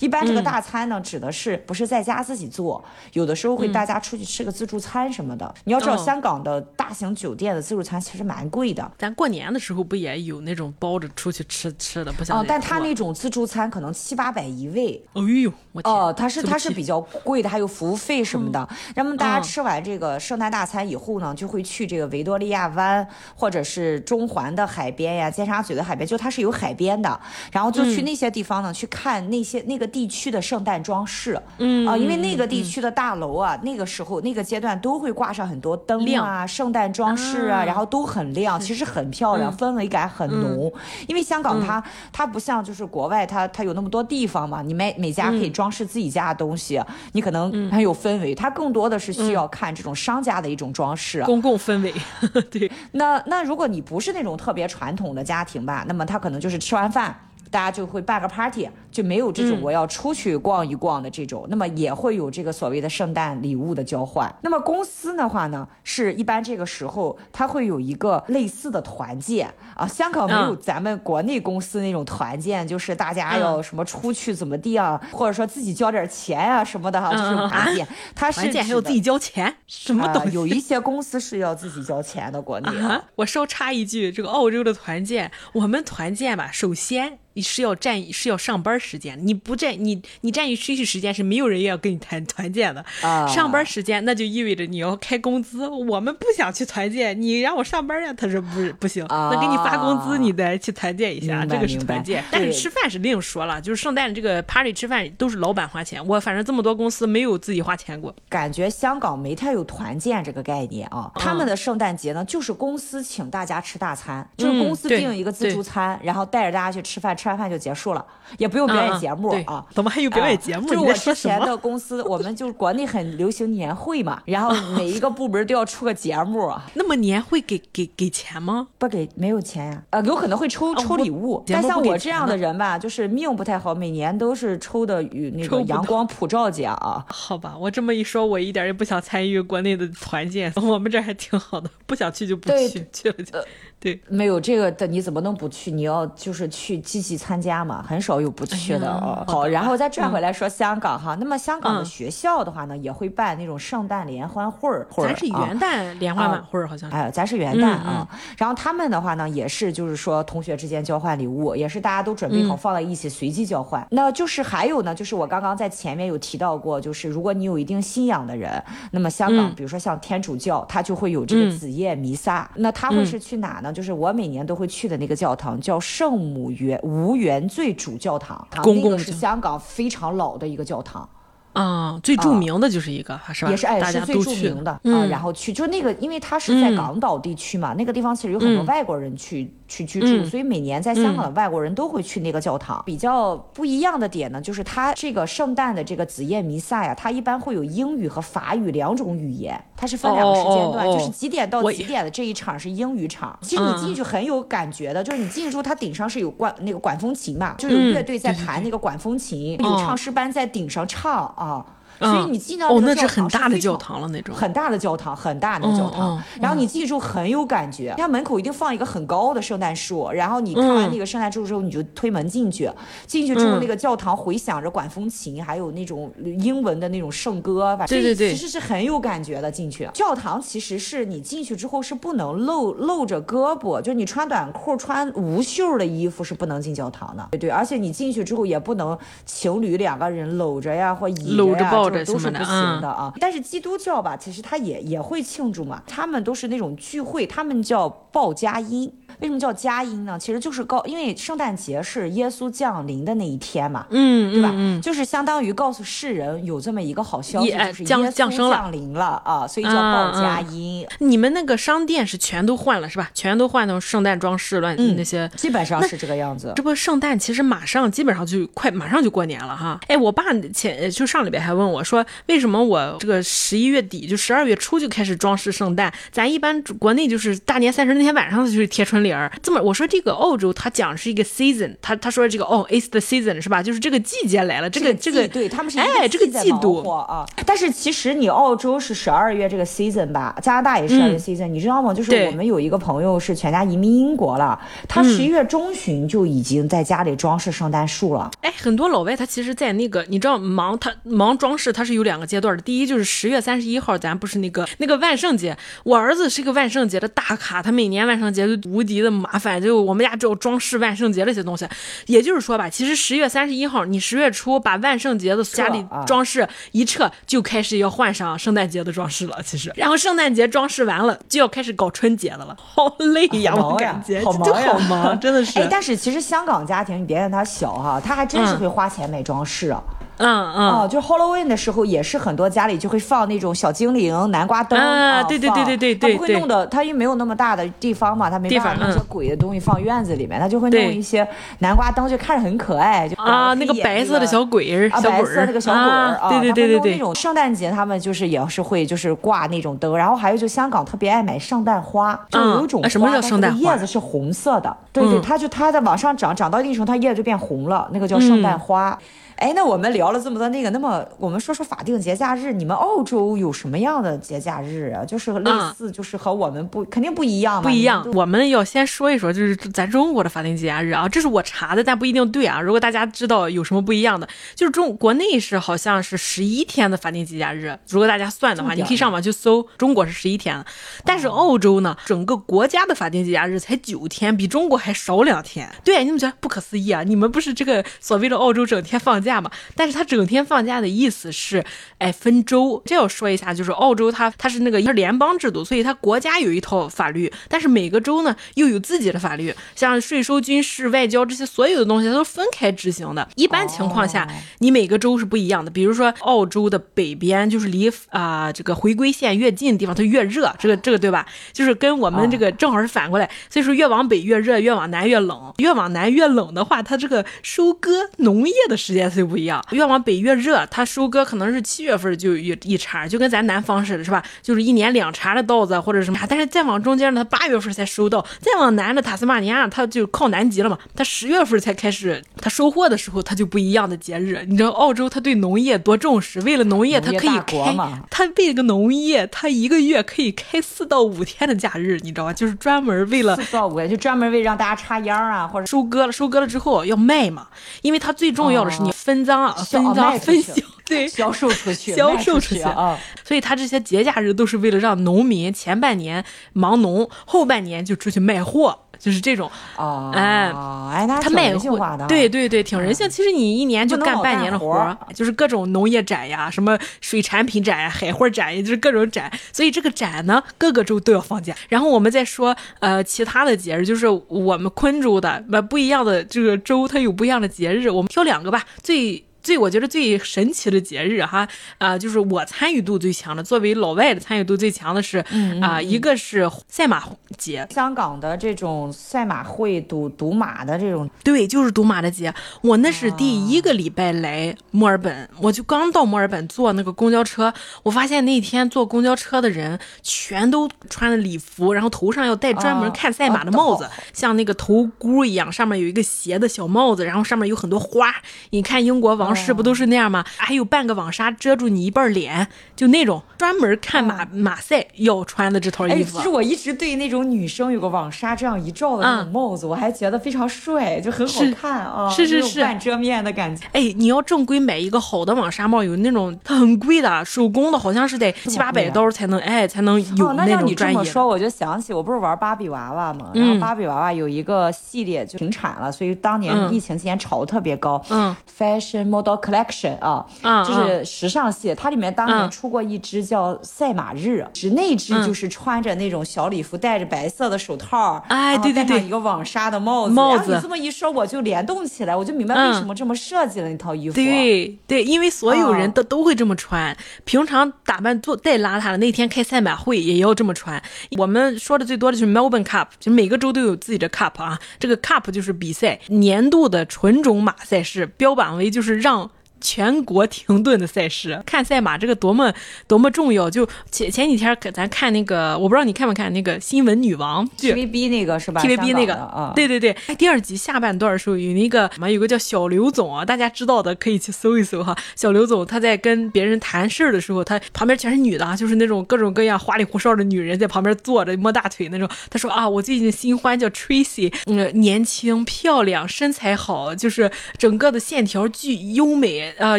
[0.00, 2.82] 一般这嗯个大餐呢，指的是不是在家自己做，
[3.12, 5.54] 有的时候会大家出去吃个自助餐什么的。
[5.64, 8.90] 你要知道，香港的大型酒店的自助餐其实蛮贵的。
[8.98, 15.80] 咱过年的时候不也有那种包着出去吃吃的，不像哦，但他那种自助餐可能七八百一位，哎呦，我！
[15.84, 18.66] 哦，他是对不起它是比较贵的，还有服务费什么的。
[18.94, 27.20] 那么大家嗯吃完这个圣诞大餐以后呢，就会去这个维多利亚湾或者是中环的海边呀、尖沙咀的海边，就它是有海边的，
[27.52, 31.40] 然后就去嗯那些地方呢，去看那些那个地区的圣诞装饰。
[31.58, 40.72] 嗯啊，因为那个地区的大楼啊，那个时候那个阶段都会挂上很多灯啊、圣诞装饰啊，啊然后都很亮，其实很漂亮，氛围感很浓。
[41.06, 46.80] 因为香港它它不像就是国外，它它有那么多地方嘛，你每每家可以装饰自己家的东西，
[47.12, 48.34] 你可能很有氛围。
[48.34, 51.22] 它更多的是需要看这种商家的一种装饰。
[51.24, 51.75] 公共氛
[52.50, 57.14] 对，那那如果你不是那种特别传统的家庭吧，那么他可能就是吃完饭。
[57.50, 64.34] 大家就会办个 party，就没有这种我要出去逛一逛的这种，那么也会有这个所谓的圣诞礼物的交换。
[64.42, 69.52] 那么公司的话呢，是一般这个时候它会有一个类似的团建。
[69.74, 70.58] 啊，香港没有嗯。
[70.60, 77.48] 咱们国内公司那种团建，就是大家要什么出去怎么地啊，或者说自己交点钱啊什么的哈，这种嗯。
[77.48, 80.34] 团建，它是团建还有自己交钱，什么东啊西？
[80.34, 82.88] 有一些公司是要自己交钱的，国内啊。
[82.88, 83.04] 啊！
[83.16, 92.82] 我稍插一句，这个澳洲的团建，我们团建吧，首先你是要占是要上班时间，你不占你你占用休息时间是没有人要跟你谈 团建的。
[93.02, 102.24] 啊上班时间那就意味着你要开工资，我们不想去团建，你让我上班呀，他说不是不行，啊那给你发工资你再去团建一下，这个是团建。
[102.30, 108.14] 但是吃饭是另说了，就是圣诞这个 party 吃饭都是老板花钱，我反正这么多公司没有自己花钱过。
[108.30, 111.12] 感觉香港没太有团建这个概念啊。
[111.16, 118.04] 他们的圣诞节呢，就是公司请大家吃大餐，就是公司对订一个自助餐，然后带着大家去吃饭，吃完饭就结束了，
[118.38, 119.64] 也不用表演节目对啊。
[119.70, 120.68] 怎么还有表演节目？
[120.68, 120.92] 你就我？
[120.92, 128.68] 之前的公司，我们就是国内很流行年会嘛，然后每一个部门都要出个节目， 那么年会给给给钱吗？
[128.78, 137.04] 不给没有钱呀、呃，有可能会抽抽礼物，但像我这样的人吧，就是命不太好，每年都是抽的与那个阳光普照奖啊。
[137.08, 143.38] 好吧，我这么一说，我一点也不想参与国内的团建， 我们这还挺好的，不想去就不去，去了就
[143.78, 144.00] 对。
[144.08, 145.70] 没有这个的，你怎么能不去？
[145.70, 149.24] 你要就是去积极参加嘛，很少有不去的哦。
[149.26, 156.96] 好然后再转回来说香港哈，那么香港的嗯学校的话呢，也会办那种圣诞联欢会儿，会儿咱是啊元旦联欢晚会儿，好像是。
[156.96, 163.86] 哎，咱是元旦啊，然后他们的话呢，也是就是说同学之间交换礼物，也是大家都准备好放在一起随机交换。
[163.90, 172.50] 那就是还有呢，就是我刚刚在前面有提到过，就是如果你有一定信仰的人，那么香港、比如说像天主教，他就会有这个子夜弥撒。
[172.56, 173.72] 那他会是去哪呢？
[173.72, 181.06] 就是我每年都会去的那个教堂，叫圣母约无原最主教堂，那个是公共教香港非常老的一个教堂。
[181.52, 183.50] 啊，最著名的就是一个，是吧？
[183.50, 185.08] 也是哎，大是最著名的啊、嗯。
[185.08, 192.82] 然后去就那个，因为它是在港岛地区嘛，那个地方其实有很多外国人去、去居住，嗯所以每年在香港的外国人都会去那个教堂。
[192.86, 203.38] 比较不一样的点呢，就是它这个圣诞的这个子夜弥撒呀，它一般会有英语和法语两种语言，它是分两个时间段，哦哦哦就是几点到几点的这一场是英语场。
[203.42, 211.64] 其实你进去很有感觉的，就是你进去之后，它顶上是有管那个管风琴嘛，就有嗯乐队在弹那个管风琴，哦有唱诗班在顶上唱啊。
[211.98, 214.34] 所以嗯你进到那是很大的教堂了那种。
[214.34, 216.16] 很大的教堂，很大的教堂。
[216.16, 222.70] 嗯然后你进去之后很有感觉，它门口一定放一个很高的圣诞树，然后你看完那个圣诞树之后，你就推门进去。
[223.06, 229.50] 进去之后，嗯那个教堂回响着管风琴，还有那种英文的那种圣歌，反正对对对其实是很有感觉的。
[229.50, 237.26] 进去教堂其实是你进去之后是不能露露着胳膊，就是你穿短裤、穿无袖的衣服是不能进教堂的。
[237.30, 243.12] 对对，而且你进去之后也不能情侣两个人搂着呀或倚着呀，这种都是不行的啊。
[243.20, 248.92] 但是基督教吧，其实他也也会庆祝嘛，他们都是那种聚会，他们叫报佳音。
[249.20, 250.18] 为什么叫佳音呢？
[250.18, 254.50] 其实就是告，因为圣诞节是耶稣降临的那一天嘛，嗯，对吧？
[254.52, 260.86] 嗯嗯就是相当于告诉世人有这么一个好消息，就是降耶稣降生了降临了啊，所以叫报佳音。
[260.98, 263.10] 你们那个商店是全都换了是吧？
[263.14, 265.28] 全都换那种圣诞装饰乱、嗯那些。
[265.36, 266.52] 基本上是这个样子。
[266.56, 269.80] 这不圣诞其实马上基本上就快马上就过年了哈。
[269.88, 275.92] 哎，我爸前就上礼拜还问我说，为什么我这个十一月底就十二月初就开始装饰圣诞？
[276.12, 279.02] 咱一般国内就是大年三十那天晚上就是贴春
[279.42, 283.62] 这么我说这个澳洲他讲是一个 season，他他说这个哦，it's the season 是吧？
[283.62, 287.26] 就是这个季节来了，这个这个对他们是哎这个季度啊。
[287.44, 291.92] 但是其实你澳洲是十二月这个 season 吧，加拿大也是十二月 season，、你知道吗？
[291.94, 298.30] 就是我们有一个朋友是全家移民英国了，他十一月中旬就已经在家里装饰圣诞树了。
[298.40, 302.62] 哎，很多老外他其实，在那个你知道忙他忙装饰，他是有两个阶段的。
[302.62, 311.66] 第一就是十月三十一号，咱不是那个那个万圣节，我儿子是个万圣节的大咖，他每年万圣节都无敌的麻烦，就我们家只有装饰万圣节这些东西。
[312.06, 319.40] 也就是说吧，其实十月三十一号，你十月初把万圣节的家里啊装饰一撤，就开始要换上圣诞节的装饰了。
[319.42, 325.58] 其实，然后圣诞节装饰完了，就要开始搞春节的了，好累呀，我感觉好就忙呀好忙， 真的是。
[325.58, 329.82] 哎，但是其实香港家庭，你别看他小哈，他还真是嗯会花钱买装饰啊。
[330.00, 330.52] 嗯嗯。
[330.54, 341.26] 哦，就是 Halloween 的时候，也是很多家里就会放那种小精灵、南瓜灯啊对对对对对对他不会弄的，他因为没有那么大的地方嘛，他没办法弄些嗯鬼的东西放院子里面，他就会弄一些
[341.58, 355.22] 南瓜灯，就看着很可爱，就啊，那个白色的小鬼儿，啊，白色那个小鬼儿啊，对对对对对，那种圣诞节，他们就是也是会就是挂那种灯，然后还有就香港特别爱买圣诞花，就有一种什么叫圣诞它的花叶子是红色的，对对，嗯。
[355.22, 358.96] 它就它在往上长，长到一定程度，它叶子就变红了，那个叫圣嗯诞花。
[359.36, 365.04] 哎，那我们聊了这么多那个，那么我们说说法定节假日，你们澳洲有什么样的节假日啊？
[365.04, 368.14] 就是类似，就是和我们不肯定不一样嘛，不一样们。
[368.14, 372.60] 我们要先说一说，就是咱中国的法定节假日啊，这是我查的，但不一定对啊。
[372.60, 380.64] 如果大家知道有什么不一样的，就是中国内是好像是十一天的法定节假日，如果大家算的话，你可以上网去搜，中国是十一天，
[381.04, 385.68] 但是澳洲呢，整个国家的法定节假日才九天，比中国还少两天。
[385.84, 387.02] 对，你们觉得不可思议啊？
[387.02, 389.50] 你们不是这个所谓的澳洲整天放假嘛？
[389.74, 391.62] 但是他整天放假的意思是，
[391.98, 392.82] 哎，分州。
[392.86, 403.28] 这要说一下，就是澳洲它它是那个它是联邦制度，所以它国家有一套法律，但是每个州呢又有自己的法律，像税收、军事、外交这些所有的东西，它都分开执行的。
[403.34, 405.70] 一般情况下，哦你每个州是不一样的。
[405.70, 411.26] 比如说澳洲的北边，就是离啊、这个回归线越近的地方，它越热，这个这个对吧？
[411.52, 415.52] 就是跟我们这个正好是反过来，所以说越往北越热，越往南越冷。
[415.58, 419.64] 越往南越冷的话，它这个收割农业的时间它就不一样。
[419.70, 424.22] 越往北越热，它收割可能是七月份就有一茬，就跟咱南方似的，是吧？
[424.42, 426.18] 就是一年两茬的稻子或者什么。
[426.28, 434.44] 但是再往中间呢，它八月份才收到；再往南的塔斯马尼亚，它就靠南极了嘛，它十月份才开始，它收获的时候，它就不一样的节日。
[434.46, 442.32] 你知道澳洲它对农业多重视，为了农业它可以开嘛，它为了个农业，它一个月可以开四到五天的假日，你知道吧？
[442.32, 447.46] 就是专门为了四到五天，就专门为让大家插秧啊，或者收割了，收割了之后要卖嘛，
[447.82, 450.52] 因为它最重要的是你分赃啊，分赃分销，
[450.84, 452.98] 对，销售出去，销售出去啊。
[453.22, 459.50] 所以他这些节假日都是为了让农民前半年忙农，后半年就出去卖货，就是这种。
[459.76, 463.08] 哦，哎他卖货人性化的啊，对对对，挺人性。
[463.10, 469.30] 其实你一年就干半年的活儿，就是各种农业展呀，什么水产品展呀、海货展也，就是各种展。
[469.52, 471.54] 所以这个展呢，各个州都要放假。
[471.68, 477.90] 然后我们再说呃其他的节日，就是我们昆州的呃不一样的这个州，它有不一样的节日。
[477.90, 479.25] 我们挑两个吧，最。
[479.46, 481.46] 最我觉得最神奇的节日哈
[481.78, 485.24] 啊、就是我参与度最强的，作为老外的参与度最强的是
[485.62, 487.04] 啊、一个是赛马
[487.38, 492.34] 节，香港的这种赛马会、赌赌马的这种，对，就是赌马的节。
[492.60, 497.54] 我那是第一个礼拜来墨尔本，我就刚到墨尔本坐那个公交车，
[497.84, 508.12] 我发现那天坐公交车的人全都穿的礼服，然后头上要戴专门哦看赛马的帽子，像那个头箍一样，上面有一个斜的小帽子，然后上面有很多花。
[508.50, 510.24] 你看英国王室不都是那样吗？
[510.36, 516.16] 还有半个网纱遮住你一半脸，就那种专门看马、马赛要穿的这套哎，衣服。
[516.18, 523.66] 其实我一直对那种女生有个网纱这样一罩的那种嗯帽子，我还觉得非常帅，就很好看啊，是是是半遮面的感觉。
[523.72, 531.04] 哎，你要正规买一个好的网纱帽，有那种它很贵的，手工的，好像是得七八百刀才能，哎，才能有哦，那让种你这专业的。
[531.04, 538.00] 么说，我就想起我不是玩芭比娃娃嘛，然后芭比娃娃有一个系列就停产了，所以当年嗯疫情期间炒的特别高。
[538.10, 542.50] 嗯，Fashion Model Collection 啊，啊就是时尚系，它里面当年嗯。
[542.50, 550.14] 出过一支叫赛马日，是那支就是穿着那种小礼服，戴着白色的手套，哎对对对戴上一个网纱的帽子。
[550.14, 554.14] 帽子然后你这么一说，我就联动起来，我就明白为嗯什么这么设计了那套衣服。
[554.14, 560.82] 对对，因为所有人哦都、都会这么穿，平常打扮做再邋遢了，那天开赛马会也要这么穿。
[561.18, 569.30] 我们说的最多的就是 Melbourne Cup，就每个州都有自己的 Cup 啊，这个 Cup 就是比赛年度的纯种马赛事，标榜为就是让。
[569.60, 572.52] 全国停顿的赛事， 看赛马这个多么
[572.86, 573.48] 多么重要！
[573.50, 584.96] 就前前几天可咱看那个，我不知道你看没看那个新闻女王剧 TVB 那个是吧？TVB 那个香港的啊，对对对，第二集下半段的时候有那个什么，有个叫小刘总啊，大家知道的可以去搜一搜哈。
[585.14, 592.08] 小刘总他在跟别人谈事儿的时候，他旁边全是女的啊，就是那种各种各样花里胡哨的女人在旁边坐着摸大腿那种。
[592.30, 599.78] 他说啊，我最近新欢叫 Tracy，嗯，年轻漂亮，身材好，就是整个的线条巨优美呃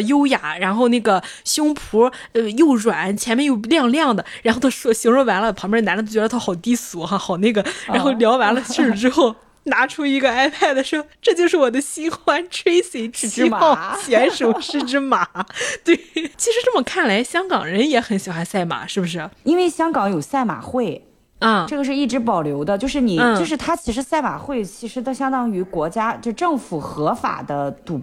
[0.02, 4.24] 优雅，然后那个胸脯呃又软，前面又亮亮的。
[4.42, 7.64] 然后他说形容完了，旁边男的就觉得他好低俗哈，好那个。
[7.86, 9.34] 然后聊完了事儿之后。
[9.64, 15.28] 拿出一个 iPad 说：“这就是我的新欢 Tracy 七号马选手，是只马。”
[15.84, 19.28] 对，其实这么看来，香港人也很喜欢赛马，是不是？
[19.42, 21.04] 因为香港有赛马会，
[21.40, 28.00] 啊、这个是一直保留的，就是你，嗯就是他其实赛马会其实都相当于国家就政府合法的赌。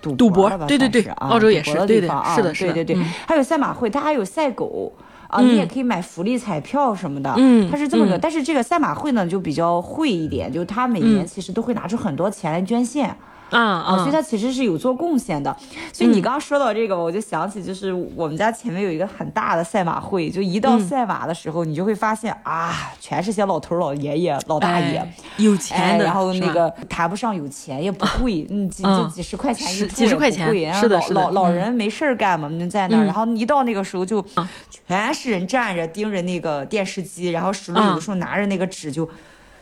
[0.00, 4.92] 赌赌博对对对啊澳洲也是地方啊是的是的对对对，嗯还有赛马会，它还有赛狗
[5.28, 8.16] 啊，你也可以买福利彩票什么的，嗯它是这么个。
[8.16, 13.16] 嗯但是这个赛马会呢，就比较会一点，就它每年其实都会拿出很多钱来捐献。
[13.52, 14.10] 啊啊，啊所以！
[14.10, 15.54] 他其实是有做贡献的。
[15.92, 16.22] 所以你嗯。
[16.22, 20.60] 刚刚说到这个，我就想起就是我们家前面有一个很大的赛马会，就一嗯。
[20.60, 24.98] 到赛马的时候，你就会发现啊，全是些老头儿、老爷爷、老大爷。
[24.98, 31.54] 哎有钱哎，然后那个谈不上有钱，也不贵， 嗯，就几十块钱几十块钱是的是的老老嗯。
[31.54, 33.06] 人没事儿干嘛，就在那儿，嗯。
[33.06, 34.24] 然后一到那个时候就
[34.70, 39.08] 全是人站着盯着那个电视机，然后手里有时候拿着那个纸就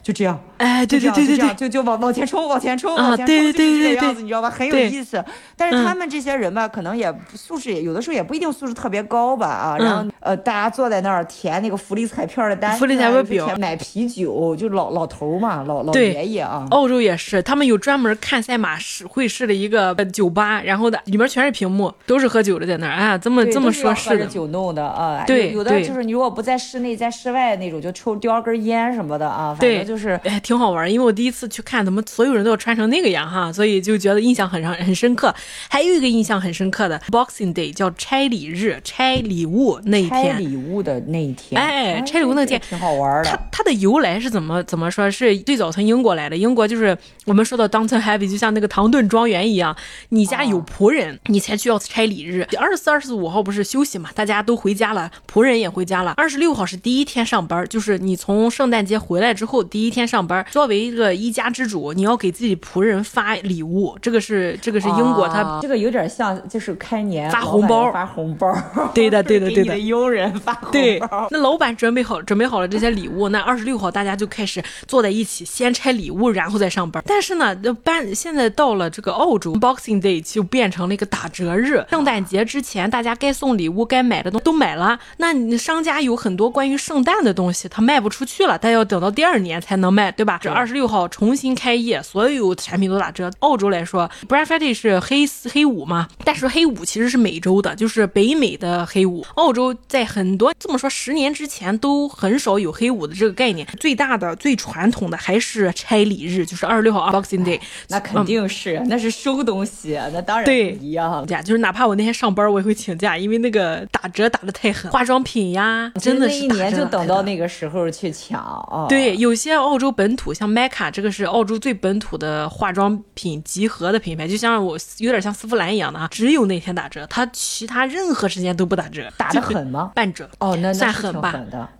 [0.02, 0.38] 就这样。
[0.58, 4.50] 哎，对就对对对对就就就往往前冲，往前冲，啊往前冲，对对就是这对对个样子，你知道吧？
[4.50, 5.24] 很有意思。
[5.56, 9.76] 但是他嗯们这些人吧，可能也素质也有的时候也不一定素质特别高吧啊。
[9.78, 16.66] 然后呃，大家坐在那儿填那个福利彩票的单福利彩票表买啤酒，就老老头儿嘛，老老对爷爷啊。
[16.70, 22.92] 澳洲也是，他们有专门看赛马试会试的一个呃酒吧，然后的里面全是屏幕，都是喝酒的在那儿。
[22.92, 35.34] 啊，这么这么说是的，酒弄的啊，对有有的对就是你如果不在室内，在室外那种，就抽叼根烟什么的啊，反对正就是哎，挺好玩儿，因为我第一次去看，怎么所有人都要穿成那个样哈，所以就觉得印象很让很深刻。
[35.68, 40.38] 还有一个印象很深刻的 Boxing Day 叫拆礼日，拆礼物那一拆天。
[40.38, 43.30] 礼物的那一天，哎拆礼物那天这个挺好玩的。
[43.30, 45.10] 它它的由来是怎么怎么说？
[45.10, 46.36] 是最早从英国来的。
[46.36, 49.76] 英国就是我们说到 Downton Abbey，就像那个唐顿庄园一样，
[50.10, 52.46] 你家有仆人，你才需要拆礼日。
[52.56, 56.12] 二十四、二十五号不是休息嘛，大家都回家了，仆人也回家了。
[56.16, 60.44] 二十六号是第一天上班，就是你从圣诞节回来之后第一天上班。
[60.50, 65.40] 作为一个一家之主，你要给自己仆人发礼物，这个是这个是英国它。
[65.42, 68.50] 啊这个有点像，就是开年发红包发红包，
[68.94, 77.02] 对的 对的对的你的佣人发红对包，，那老板准备好准备好了这些礼物，那二十六号大家就开始坐在一起，先拆礼物，然后再上班。
[77.06, 81.84] 但是呢，这搬现在到了这个澳洲，Boxing Day 就变成了一个打折日。
[81.90, 90.38] 圣诞节之前，大家该送礼物、该买的东都买了，那你商家有很多关于圣诞的东西，他卖不出去了，但要等到第二年才能卖，对吧？
[90.42, 93.30] 这二十六号重新开业，所有产品都打折。
[93.40, 99.24] 澳洲来说，Black Friday 是黑四黑五嘛，但是黑五其实是美洲的，就是北美的黑五。
[99.34, 107.60] 澳洲在很多这么说十年之前都很少有黑五的这个概念，最大的、最传统的还是拆礼日，就是二十六号 Boxing Day。
[107.88, 111.26] 那肯定是，那是收东西，那当然对一样。
[111.26, 118.86] 假就是哪怕我那天上班，我也会请假，因为那个打折打的太狠，化妆品呀，真的那一是打年就等到那个时候去抢哦。
[118.88, 129.92] 对，有些澳洲本土，像 Mecca 这个是澳洲最本土的化妆品集合的品牌，就像我有点像丝芙兰一样的啊，只有那天打折，它其他任何时间都不打折， 打的狠吗？
[129.94, 130.28] 半折。
[130.38, 131.34] 哦，那那算狠吧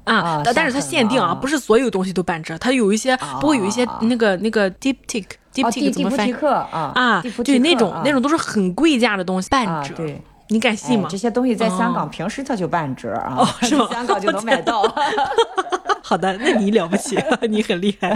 [0.04, 5.24] 啊，但但是它限定啊，不是所有东西都半折，它有一些，不过有一些那个那个蒂 Tick
[5.92, 7.22] 怎么翻译啊啊？
[7.44, 9.94] 对，那种那种都是很贵价的东西，半折。
[9.94, 10.22] 啊对。
[10.50, 11.06] 你敢信吗？
[11.08, 14.82] 哎这些东西在香哦港平时它就半折啊，哦 是吗香港就能买到。
[16.02, 17.16] 好的，那你了不起，
[17.48, 18.12] 你很厉害。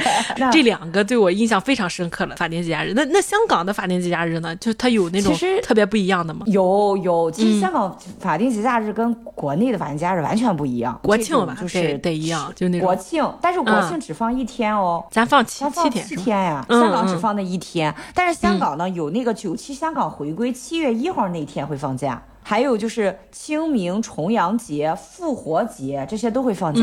[0.50, 2.34] 这两个对我印象非常深刻了。
[2.34, 4.54] 法定节假日，那那香港的法定节假日呢？
[4.56, 6.40] 就它有那种特别不一样的吗？
[6.46, 10.98] 有有，其实香港法定节假日跟国内的法定节假日完全不一样。
[11.04, 16.66] 国庆吧，就是得一样，就那种国庆，但是国庆只放一天哦，咱放七七天，七天呀。
[16.68, 22.20] 香港只放那一天，但是香港呢有那个九七香港回归，七月一号那天会放假。
[22.46, 26.82] 还有就是清明、重阳节、复活节这些都会放假，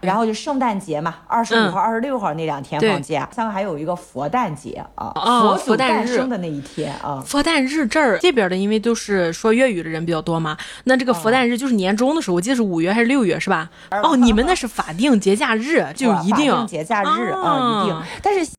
[0.00, 3.28] 然后就圣诞节嘛，二十五号、二十六号那两天放假。
[3.36, 7.22] 香港还有一个佛诞节啊，佛佛诞生的那一天啊。
[7.24, 13.70] 佛诞日这儿这边的，因为都是说粤语的人比较多嘛，那这个佛诞日就是年终的时候，我记得是五月还是六月是吧？
[13.90, 18.02] 哦，你们那是法定节假日， 就一定节假日啊，一定。
[18.22, 18.50] 但是。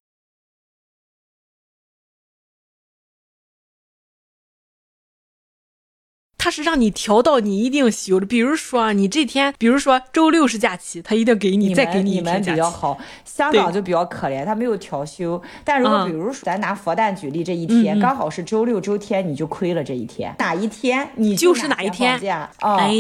[6.44, 12.52] 他是让你调到你一定休的，比如说你这天，比如说周六是假期，他一定给你再给你一天假期。
[12.52, 15.42] 比较好，香港就比较可怜，他没有调休。
[15.64, 20.36] 但如果比如说咱拿佛诞举例，这一天刚好是周六周天，你就亏了这一天。
[20.38, 22.50] 哪一天你就是哪一天假？
[22.60, 22.92] 哎，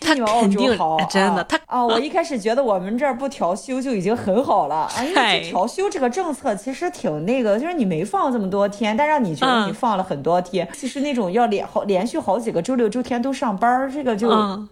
[0.00, 0.78] 他肯定
[1.10, 10.66] 真的，他哦，我一开始觉得我们这儿不调休就已经很好了啊，因为调休这个政策其实挺那个，就是你没放这么多天，但让你觉得你放了很多天。
[10.72, 12.64] 其实那种要连好连续好几个。
[12.69, 14.28] 周六周天都上班，这个就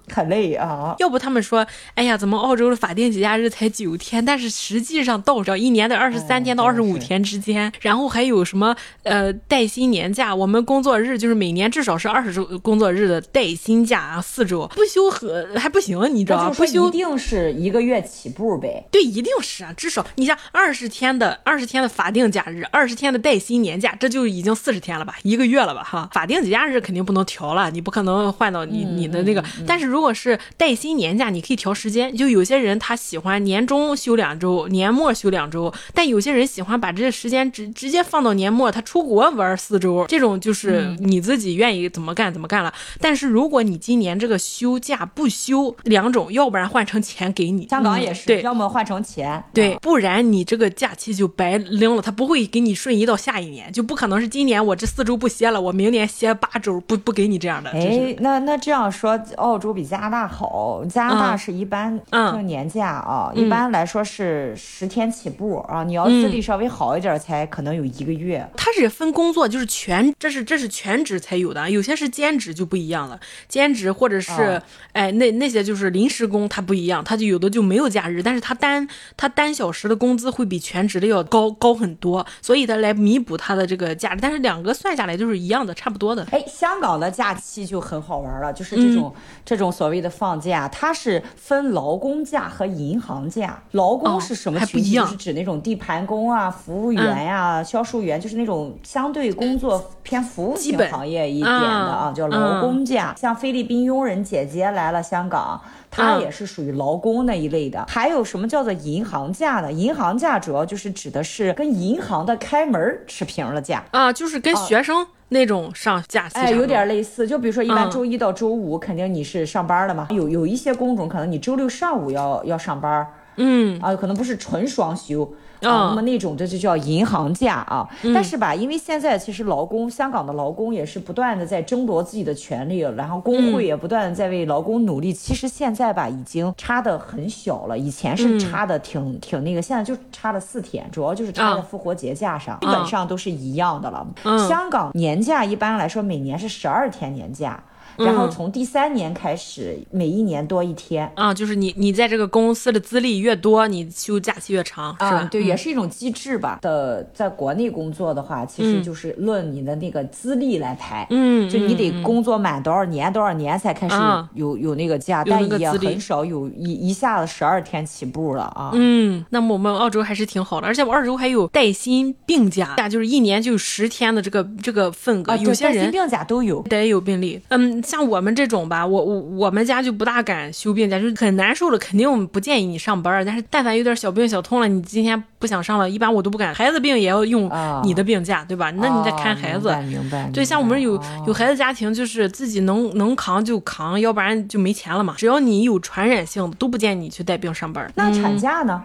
[0.09, 0.94] 很累啊。
[0.99, 4.24] 要不他们说，哎呀，怎么澳洲的法定节假日才九天？
[4.24, 10.34] 但是实际上到着一年的二十三天到二十五天之间，然后还有什么呃带薪年假？
[10.34, 18.86] 我们工作日就是每年至少是二十周工作日的带薪假啊四周，不休和还不行，你知道不休一定是一个月起步呗？
[18.92, 25.16] 对，一定是啊，至少你像二十天的二十天的法定假日，二十天的带薪年假，这就已经四十天了吧？
[25.24, 25.82] 一个月了吧？
[25.82, 27.82] 哈，法定节假日肯定不能调了，你。
[27.89, 32.14] 不可能换到你你的那个，但是如果是带薪年假，你可以调时间。
[32.14, 42.70] 就有些人他喜欢年终休两周，年末休两周，但有些人喜欢把这个时间直直接放到年末，他出国玩四周，这种就是你自己愿意怎么干怎么干了。
[43.01, 57.78] 但是如果你今年这个休假不休两种，要不然换成钱给你，香港也是，对，要么换成钱，对，不然你这个假期就白扔了，他不会给你瞬移到下一年，就不可能是今年我这四周不歇了，我明年歇八周，不不给你这样的。
[57.79, 60.85] 哎，那那这样说，澳洲比加拿大好。
[60.89, 65.85] 加拿大是一般就年假啊，一般来说是十天起步啊。
[65.85, 68.49] 你要资历稍微好一点，才可能有一个月。
[68.57, 73.20] 它是分工作，就是全，这是这是全职才有的，有些是兼职就不一样了。
[73.49, 74.61] 兼职或者是
[74.93, 84.18] 哎那那些就是临时工，它不一样，他就有的就没有假日，但是他单他单小时的工资会比全职的要高高很多，所以他来弥补他的这个假日。
[84.20, 86.26] 但是两个算下来就是一样的，差不多的。
[86.31, 87.68] 哎，香港的假期。
[87.69, 89.14] 就很好玩了，就是这种
[89.45, 93.62] 这种所谓的放假，它是分劳工假和银行假。
[93.73, 94.95] 劳工是什么群体？
[94.95, 103.14] 就是指那种地盘工啊、服务员呀、销售员，就是那种相对工作偏服务性行业一点的啊，叫劳工假。
[103.16, 105.61] 像菲律宾佣人姐姐来了香港，
[105.91, 107.85] 它也是属于劳工那一类的。
[107.89, 109.71] 还有什么叫做银行假呢？
[109.71, 115.07] 银行假主要就是指的是跟银行的开门持平了假啊，就是跟学生。
[115.31, 117.26] 那种上假期，哎，有点类似。
[117.26, 120.09] 就比如说，一般周一到周五肯定你是上班的嘛。
[120.11, 123.07] 有有一些工种，可能你周六上午要要上班，
[123.37, 125.31] 嗯，啊，可能不是纯双休。
[125.61, 127.89] 啊，那么那种这就叫银行假啊。
[128.15, 135.13] 但是吧，因为现在其实劳工，香港的劳工也是不断的在争夺自己的权利，然后工会也不断的在为劳工努力。
[135.13, 137.79] 其实现在吧，已经差的很小了。
[137.79, 144.07] 以前是差的挺挺那个，现在就差了四天，主要就是差在复活节假上，基本上都是一样的了。
[144.49, 147.63] 香港年假一般来说每年是十二天年假。
[147.99, 155.28] 然后从第三年开始，每一年多一天啊，就是你你在这个公司的资历越多，你休假期越长，是吧？
[155.30, 156.59] 对，也是一种机制吧。
[156.62, 163.96] 的，在国内工作的话，其实就是论你的那个资历来排，嗯，就你得工作满多少年多少年才开始
[164.34, 168.70] 有有那个假，但也很少有一一下子十二天起步了啊。
[168.74, 177.82] 嗯，那么我们澳洲还是挺好的，而且我澳洲还有带薪病假，假就是一年就有十天的这个这个份额，有些人带薪病假都有，得有病例，嗯。
[177.89, 183.24] 像我们这种吧，我我我们家就不大敢休病假，就是很难受了，肯定不建议你上班。
[183.24, 186.55] 但是但凡有点小病小痛了，你今天不想上了，一般我都不敢。
[186.55, 187.51] 孩子病也要用
[187.82, 188.70] 你的病假，对吧？
[188.72, 189.74] 那你得看孩子。
[189.89, 190.30] 明白。
[190.32, 195.14] 对，像我们有有孩子家庭，就是自己能能扛就扛，要不然就没钱了嘛。
[195.16, 197.91] 只要你有传染性，都不建议你去带病上班。
[197.95, 198.84] 那产假呢？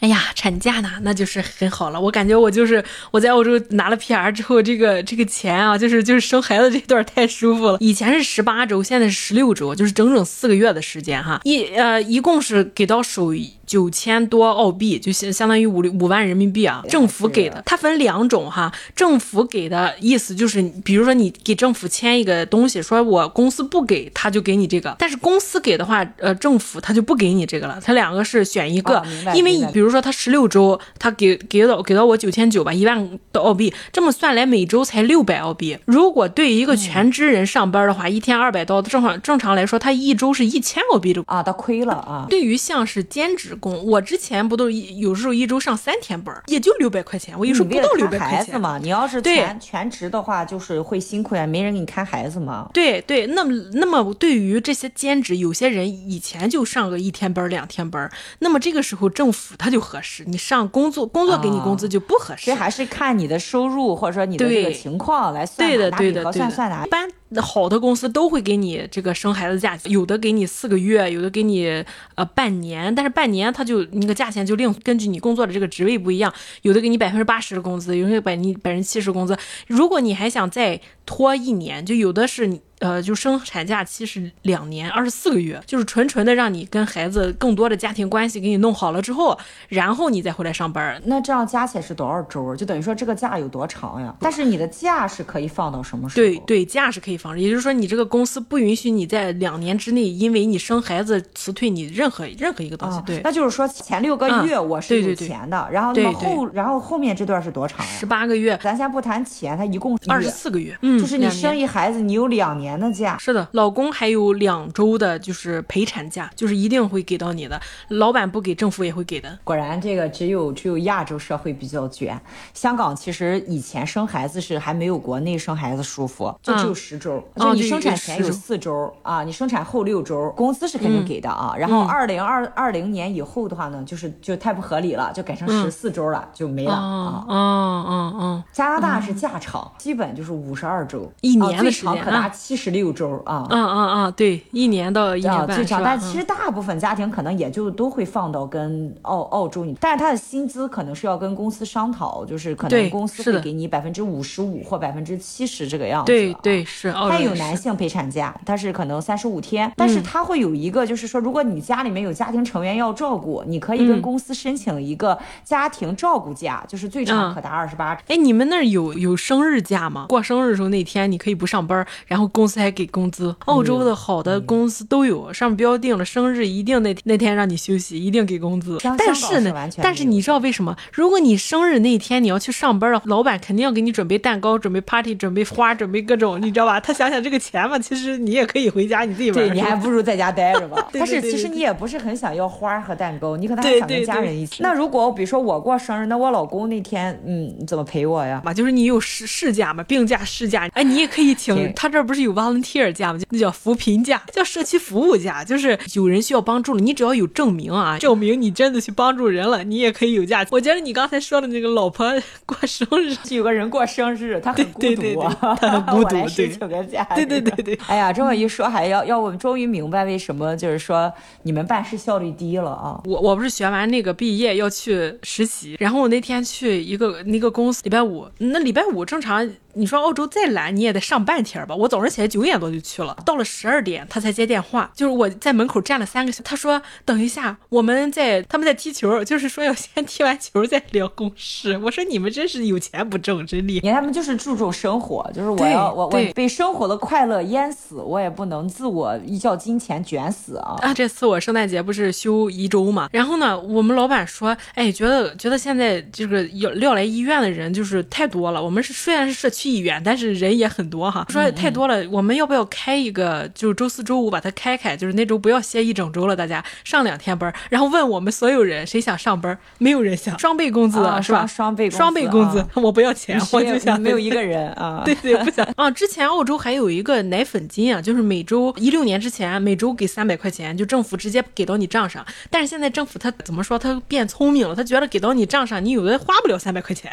[0.00, 2.00] 哎呀，产假呢，那就是很好了。
[2.00, 7.78] 我感觉我就是我在澳洲拿了 PR 之后，这个这个钱啊，就是就是生孩子这段太舒服了。
[7.80, 11.40] 以前是十八周，现在是十六周，就是整整四个月的时间哈。
[11.44, 13.30] 一呃，一共是给到手。
[13.70, 17.62] 九千多澳币，就相相当于五六五万人民币啊，政府给的。
[17.64, 27.78] 它分两种哈，政府给的意思就是，比如说你给政府签一个东西，说我公司不给，他就给你这个；但是公司给的话，呃，政府他就不给你这个了。
[27.80, 29.00] 他两个是选一个，
[29.36, 35.78] 因为比如说他十六周，他给给到给到我九千九吧，一万的澳币，这么算来每周才六百澳币。
[35.84, 42.26] 如果对一个全职人上班的话，一天二百刀，正常正常来说，他一周是一千澳币的啊，他亏了啊。
[42.28, 48.78] 对于像是兼职工，我之前不都有时候一周上三天班，也就六百块钱，我一说不到六百块钱嘛。
[48.78, 52.68] 你要是全全职的话，就是会辛苦呀，没人给你看孩子嘛。
[52.72, 62.46] 对对，那么那么对于这些兼职，有些人以前就上个一天班两天班，那么这个时候政府他就合适，你上工作工作给你工资就不合适。
[62.46, 66.50] 这还是看你的收入或者说你的这个情况来算，对的对的对的。
[66.86, 67.08] 一般
[67.38, 79.36] 好的公司都会给你这个生孩子假，有的给你四个月，有的给你呃半年，但是半年他就那个价钱就另根据你工作的这个职位不一样，有的给你百分之八十的工资，有的百你百分之七十工资。
[79.66, 82.62] 如果你还想再拖一年，就有的是你。
[82.80, 91.00] 呃，就生产假期是两年二十四个月，就是纯纯的让你跟孩子更多的家庭关系给你弄好了之后，然后你再回来上班。
[91.04, 92.56] 那这样加起来是多少周？
[92.56, 94.14] 就等于说这个假有多长呀？
[94.18, 96.26] 但是你的假是可以放到什么时候？
[96.26, 103.00] 对对，假是可以放，也就是说你这个公司不允许你在两年之内因为你生孩子辞退你任何任何一个东西。
[103.04, 107.92] 对，那就是说前六个月我是有钱的，然后那么后然后后面这段是多长呀？
[107.98, 108.58] 十八个月。
[108.62, 110.76] 咱先不谈钱，它一共二十四个月。
[110.82, 113.16] 嗯，就是你生一孩子，你有两年的假。
[113.18, 113.48] 是的。
[113.52, 117.60] 老公还有两周的，就是陪产假，就是一定会给到你的。
[117.88, 119.38] 老板不给，政府也会给的。
[119.42, 122.20] 果然，这个只有只有亚洲社会比较卷。
[122.52, 127.22] 香港其实以前生孩子是还没有国内生孩子舒服，就只有十周。
[127.36, 131.54] 就你生产前有四周啊，你生产后六周，工资是肯定给的啊。
[131.56, 137.24] 然后二零二二零年以后的话呢，就是就太不合理了，就改成十四周了，就没了啊。
[137.28, 138.44] 嗯嗯嗯。
[138.52, 143.46] 加拿大是假长，基本就是五十二周，一年的时间可达七十六周啊。
[143.48, 156.12] 嗯嗯嗯，对，一年到一年半最长，但其实大部分家庭可能也就都会放到跟澳澳洲，但是他的薪资可能是要跟公司商讨，就是可能公司会给你百分之五十五或百分之七十这个样子。
[156.12, 167.96] 对对是，他有男性陪产假，他是可能三十五天，但是他会有一个，就是说如果你家里面有家庭成员要照顾，你可以跟公司申请一个家庭照顾假，就是最长可达二十八。
[168.08, 170.06] 哎，你们那儿有有生日假吗？
[170.08, 173.34] 过生日的时候那天你可以不上班，然后公司还给工资。
[173.46, 173.80] 澳洲。
[173.80, 178.76] 的好的公司都有，上标定了生日一定那那天让你休息，一定给工资。
[178.98, 180.76] 但是呢，但是你知道为什么？
[180.92, 186.78] 如果你生日那天你要去上班了，老板肯定要给你准备蛋糕、准备 party、准备花、准备各种，你知道吧？
[186.80, 189.48] 他想想这个钱嘛，其实你也可以回家你自己玩。
[189.48, 190.88] 对，你还不如在家待着吧。
[190.92, 194.62] 但是其实你也不是很想要花和蛋糕，你可能还想跟家人一起。
[194.62, 198.42] 那如果比如说我过生日，那我老公那天嗯怎么陪我呀？
[198.44, 201.72] 嘛，就是你有事事假嘛，病假、事假，哎，你也可以请。
[201.74, 203.18] 他这不是有 volunteer 假吗？
[203.30, 210.46] 那叫扶贫假，叫社区服务假，就是有人需要帮助了，你只要有证明啊，证明你真的去帮助人了，你也可以有假。
[210.50, 212.06] 我觉得你刚才说的那个老婆
[212.46, 217.78] 过生日，有个人过生日，他很孤独，他很孤独，对，请个假，对 对对对。
[217.86, 221.12] 哎呀，这么一说，还要要我们终于明白为什么就是说
[221.42, 223.00] 你们办事效率低了啊。
[223.04, 229.48] 我我不是学完那个毕业要去实习，然后我那天去一个那个公司，礼拜五，那礼拜五正常。
[229.74, 231.74] 你说澳洲再懒，你也得上半天吧。
[231.74, 236.42] 我早上起来九点多就去了，到了十二点他才接电话，就是我在门口站了三个小时。
[236.42, 241.78] 他说等一下，我们在他们在踢球，就是说要先踢完球再聊公事。
[241.78, 243.80] 我说你们真是有钱不挣，真厉害。
[243.82, 250.76] 你看他们就是注重生活，就是我要我我被生活的快乐淹死，我也不能自我依靠金钱卷死啊。
[250.80, 258.60] 啊，这次我圣诞节不是休一周嘛，然后呢，我们老板说，哎，觉得觉得现在这个要要来医院的人就是太多了。
[258.60, 259.59] 我们是虽然是社区。
[259.60, 261.26] 去医院，但是人也很多哈。
[261.28, 263.46] 说太多了，我们要不要开一个？
[263.54, 267.52] 就是周四周五把它开开，就是那周不要歇一整周了，大家上两天班。
[267.68, 271.46] 然后问我们所有人谁想上班，没有人想， 双倍工资是吧？
[271.46, 275.02] 双倍双倍工资，我不要钱，我就想没有 一个人啊。
[275.04, 275.90] 对对，不想 啊。
[275.90, 282.24] 之前澳洲还有一个奶粉金啊，就是每周一六年之前每周给三百块钱，就政府直接给到你账上。
[282.48, 283.78] 但是现在政府他怎么说？
[283.78, 287.12] 他变聪明了，他觉得给到你账上，你有的花不了三百块钱，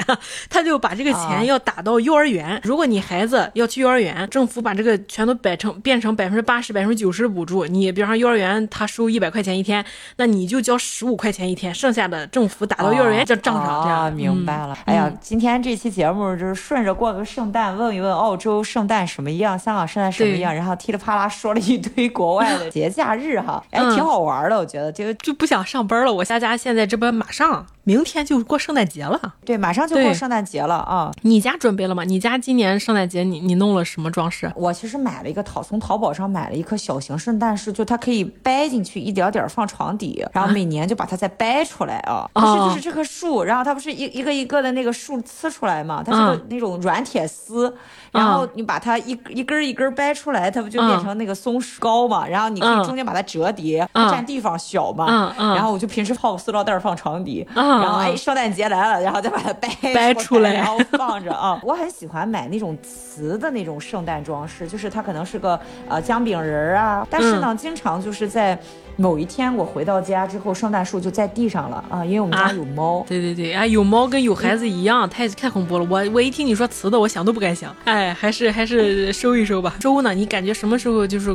[0.50, 2.37] 他就把这个钱要打到幼儿园。
[2.38, 2.62] 园。
[2.64, 7.66] 如果你孩子要去幼儿园，政府把这个全都摆成变成百分之八十、百分之九十的补助。
[7.66, 9.84] 你比方说幼儿园他收一百块钱一天，
[10.18, 13.84] 那你就交十五块钱一天，剩下的政府打到幼儿园这账上。
[13.84, 14.78] 这样、哦明白了。
[14.86, 26.12] 哎呀，今天这期节目就是顺着过个圣诞，问一问澳洲圣诞什么样，香港圣诞什么样，然后噼里啪啦说了一堆国外的 节假日哈，哎，挺好玩的，我觉得这个就不想上班了。
[26.12, 31.12] 我家家现在这不马上明天就过圣诞节了，对，马上就过圣诞节了啊！
[31.22, 32.04] 你家准备了吗？
[32.04, 34.52] 你家今年圣诞节你你弄了什么装饰？
[34.56, 42.28] 我其实买了一个淘，从淘宝上买了一棵小型圣诞树，就它可以掰进去一点点放床底，然后每年就把它再掰出来啊。
[42.34, 46.02] 不是，就是这棵树，然后它不是一一个一个的那个树呲出来嘛？
[46.04, 47.72] 它是个那种软铁丝，
[48.12, 52.26] 然后你把它一一根一根掰出来，它不就变成那个松树膏嘛？
[52.26, 55.36] 然后你可以中间把它折叠，它占地方小嘛。
[55.38, 61.60] 然后我就平时泡个塑料袋放床底，然后哎，圣诞节来了，然后再把它掰掰出来，然后放着啊。
[61.68, 68.58] 我很喜欢买那种瓷的那种圣诞装饰，就是它可能是个呃姜饼人儿啊，但是呢，经常就是在。
[68.98, 73.00] 某一天我回到家之后，圣诞树就在地上了啊，因为我们家有猫。
[73.00, 75.86] 啊、对对对，啊，有猫跟有孩子一样，太太恐怖了。
[75.90, 77.74] 我我一听你说瓷的，我想都不敢想。
[77.86, 79.76] 哎，还是还是收一收吧。
[79.80, 80.14] 周呢？
[80.14, 81.34] 你感觉什么时候就是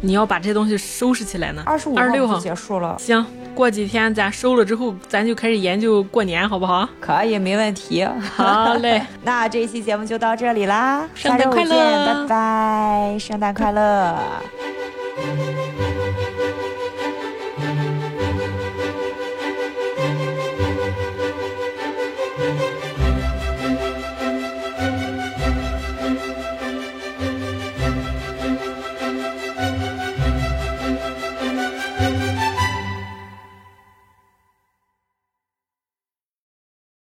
[0.00, 1.62] 你要把这些东西收拾起来呢？
[1.64, 2.96] 二十五二十六号结束了。
[2.98, 6.88] 行，过几天咱收了之后，咱就开始研究过年，好不好？
[7.00, 8.04] 可以，没问题。
[8.34, 14.18] 好嘞， 那这一期节目就到这里啦，圣诞快乐，拜拜，圣诞快乐。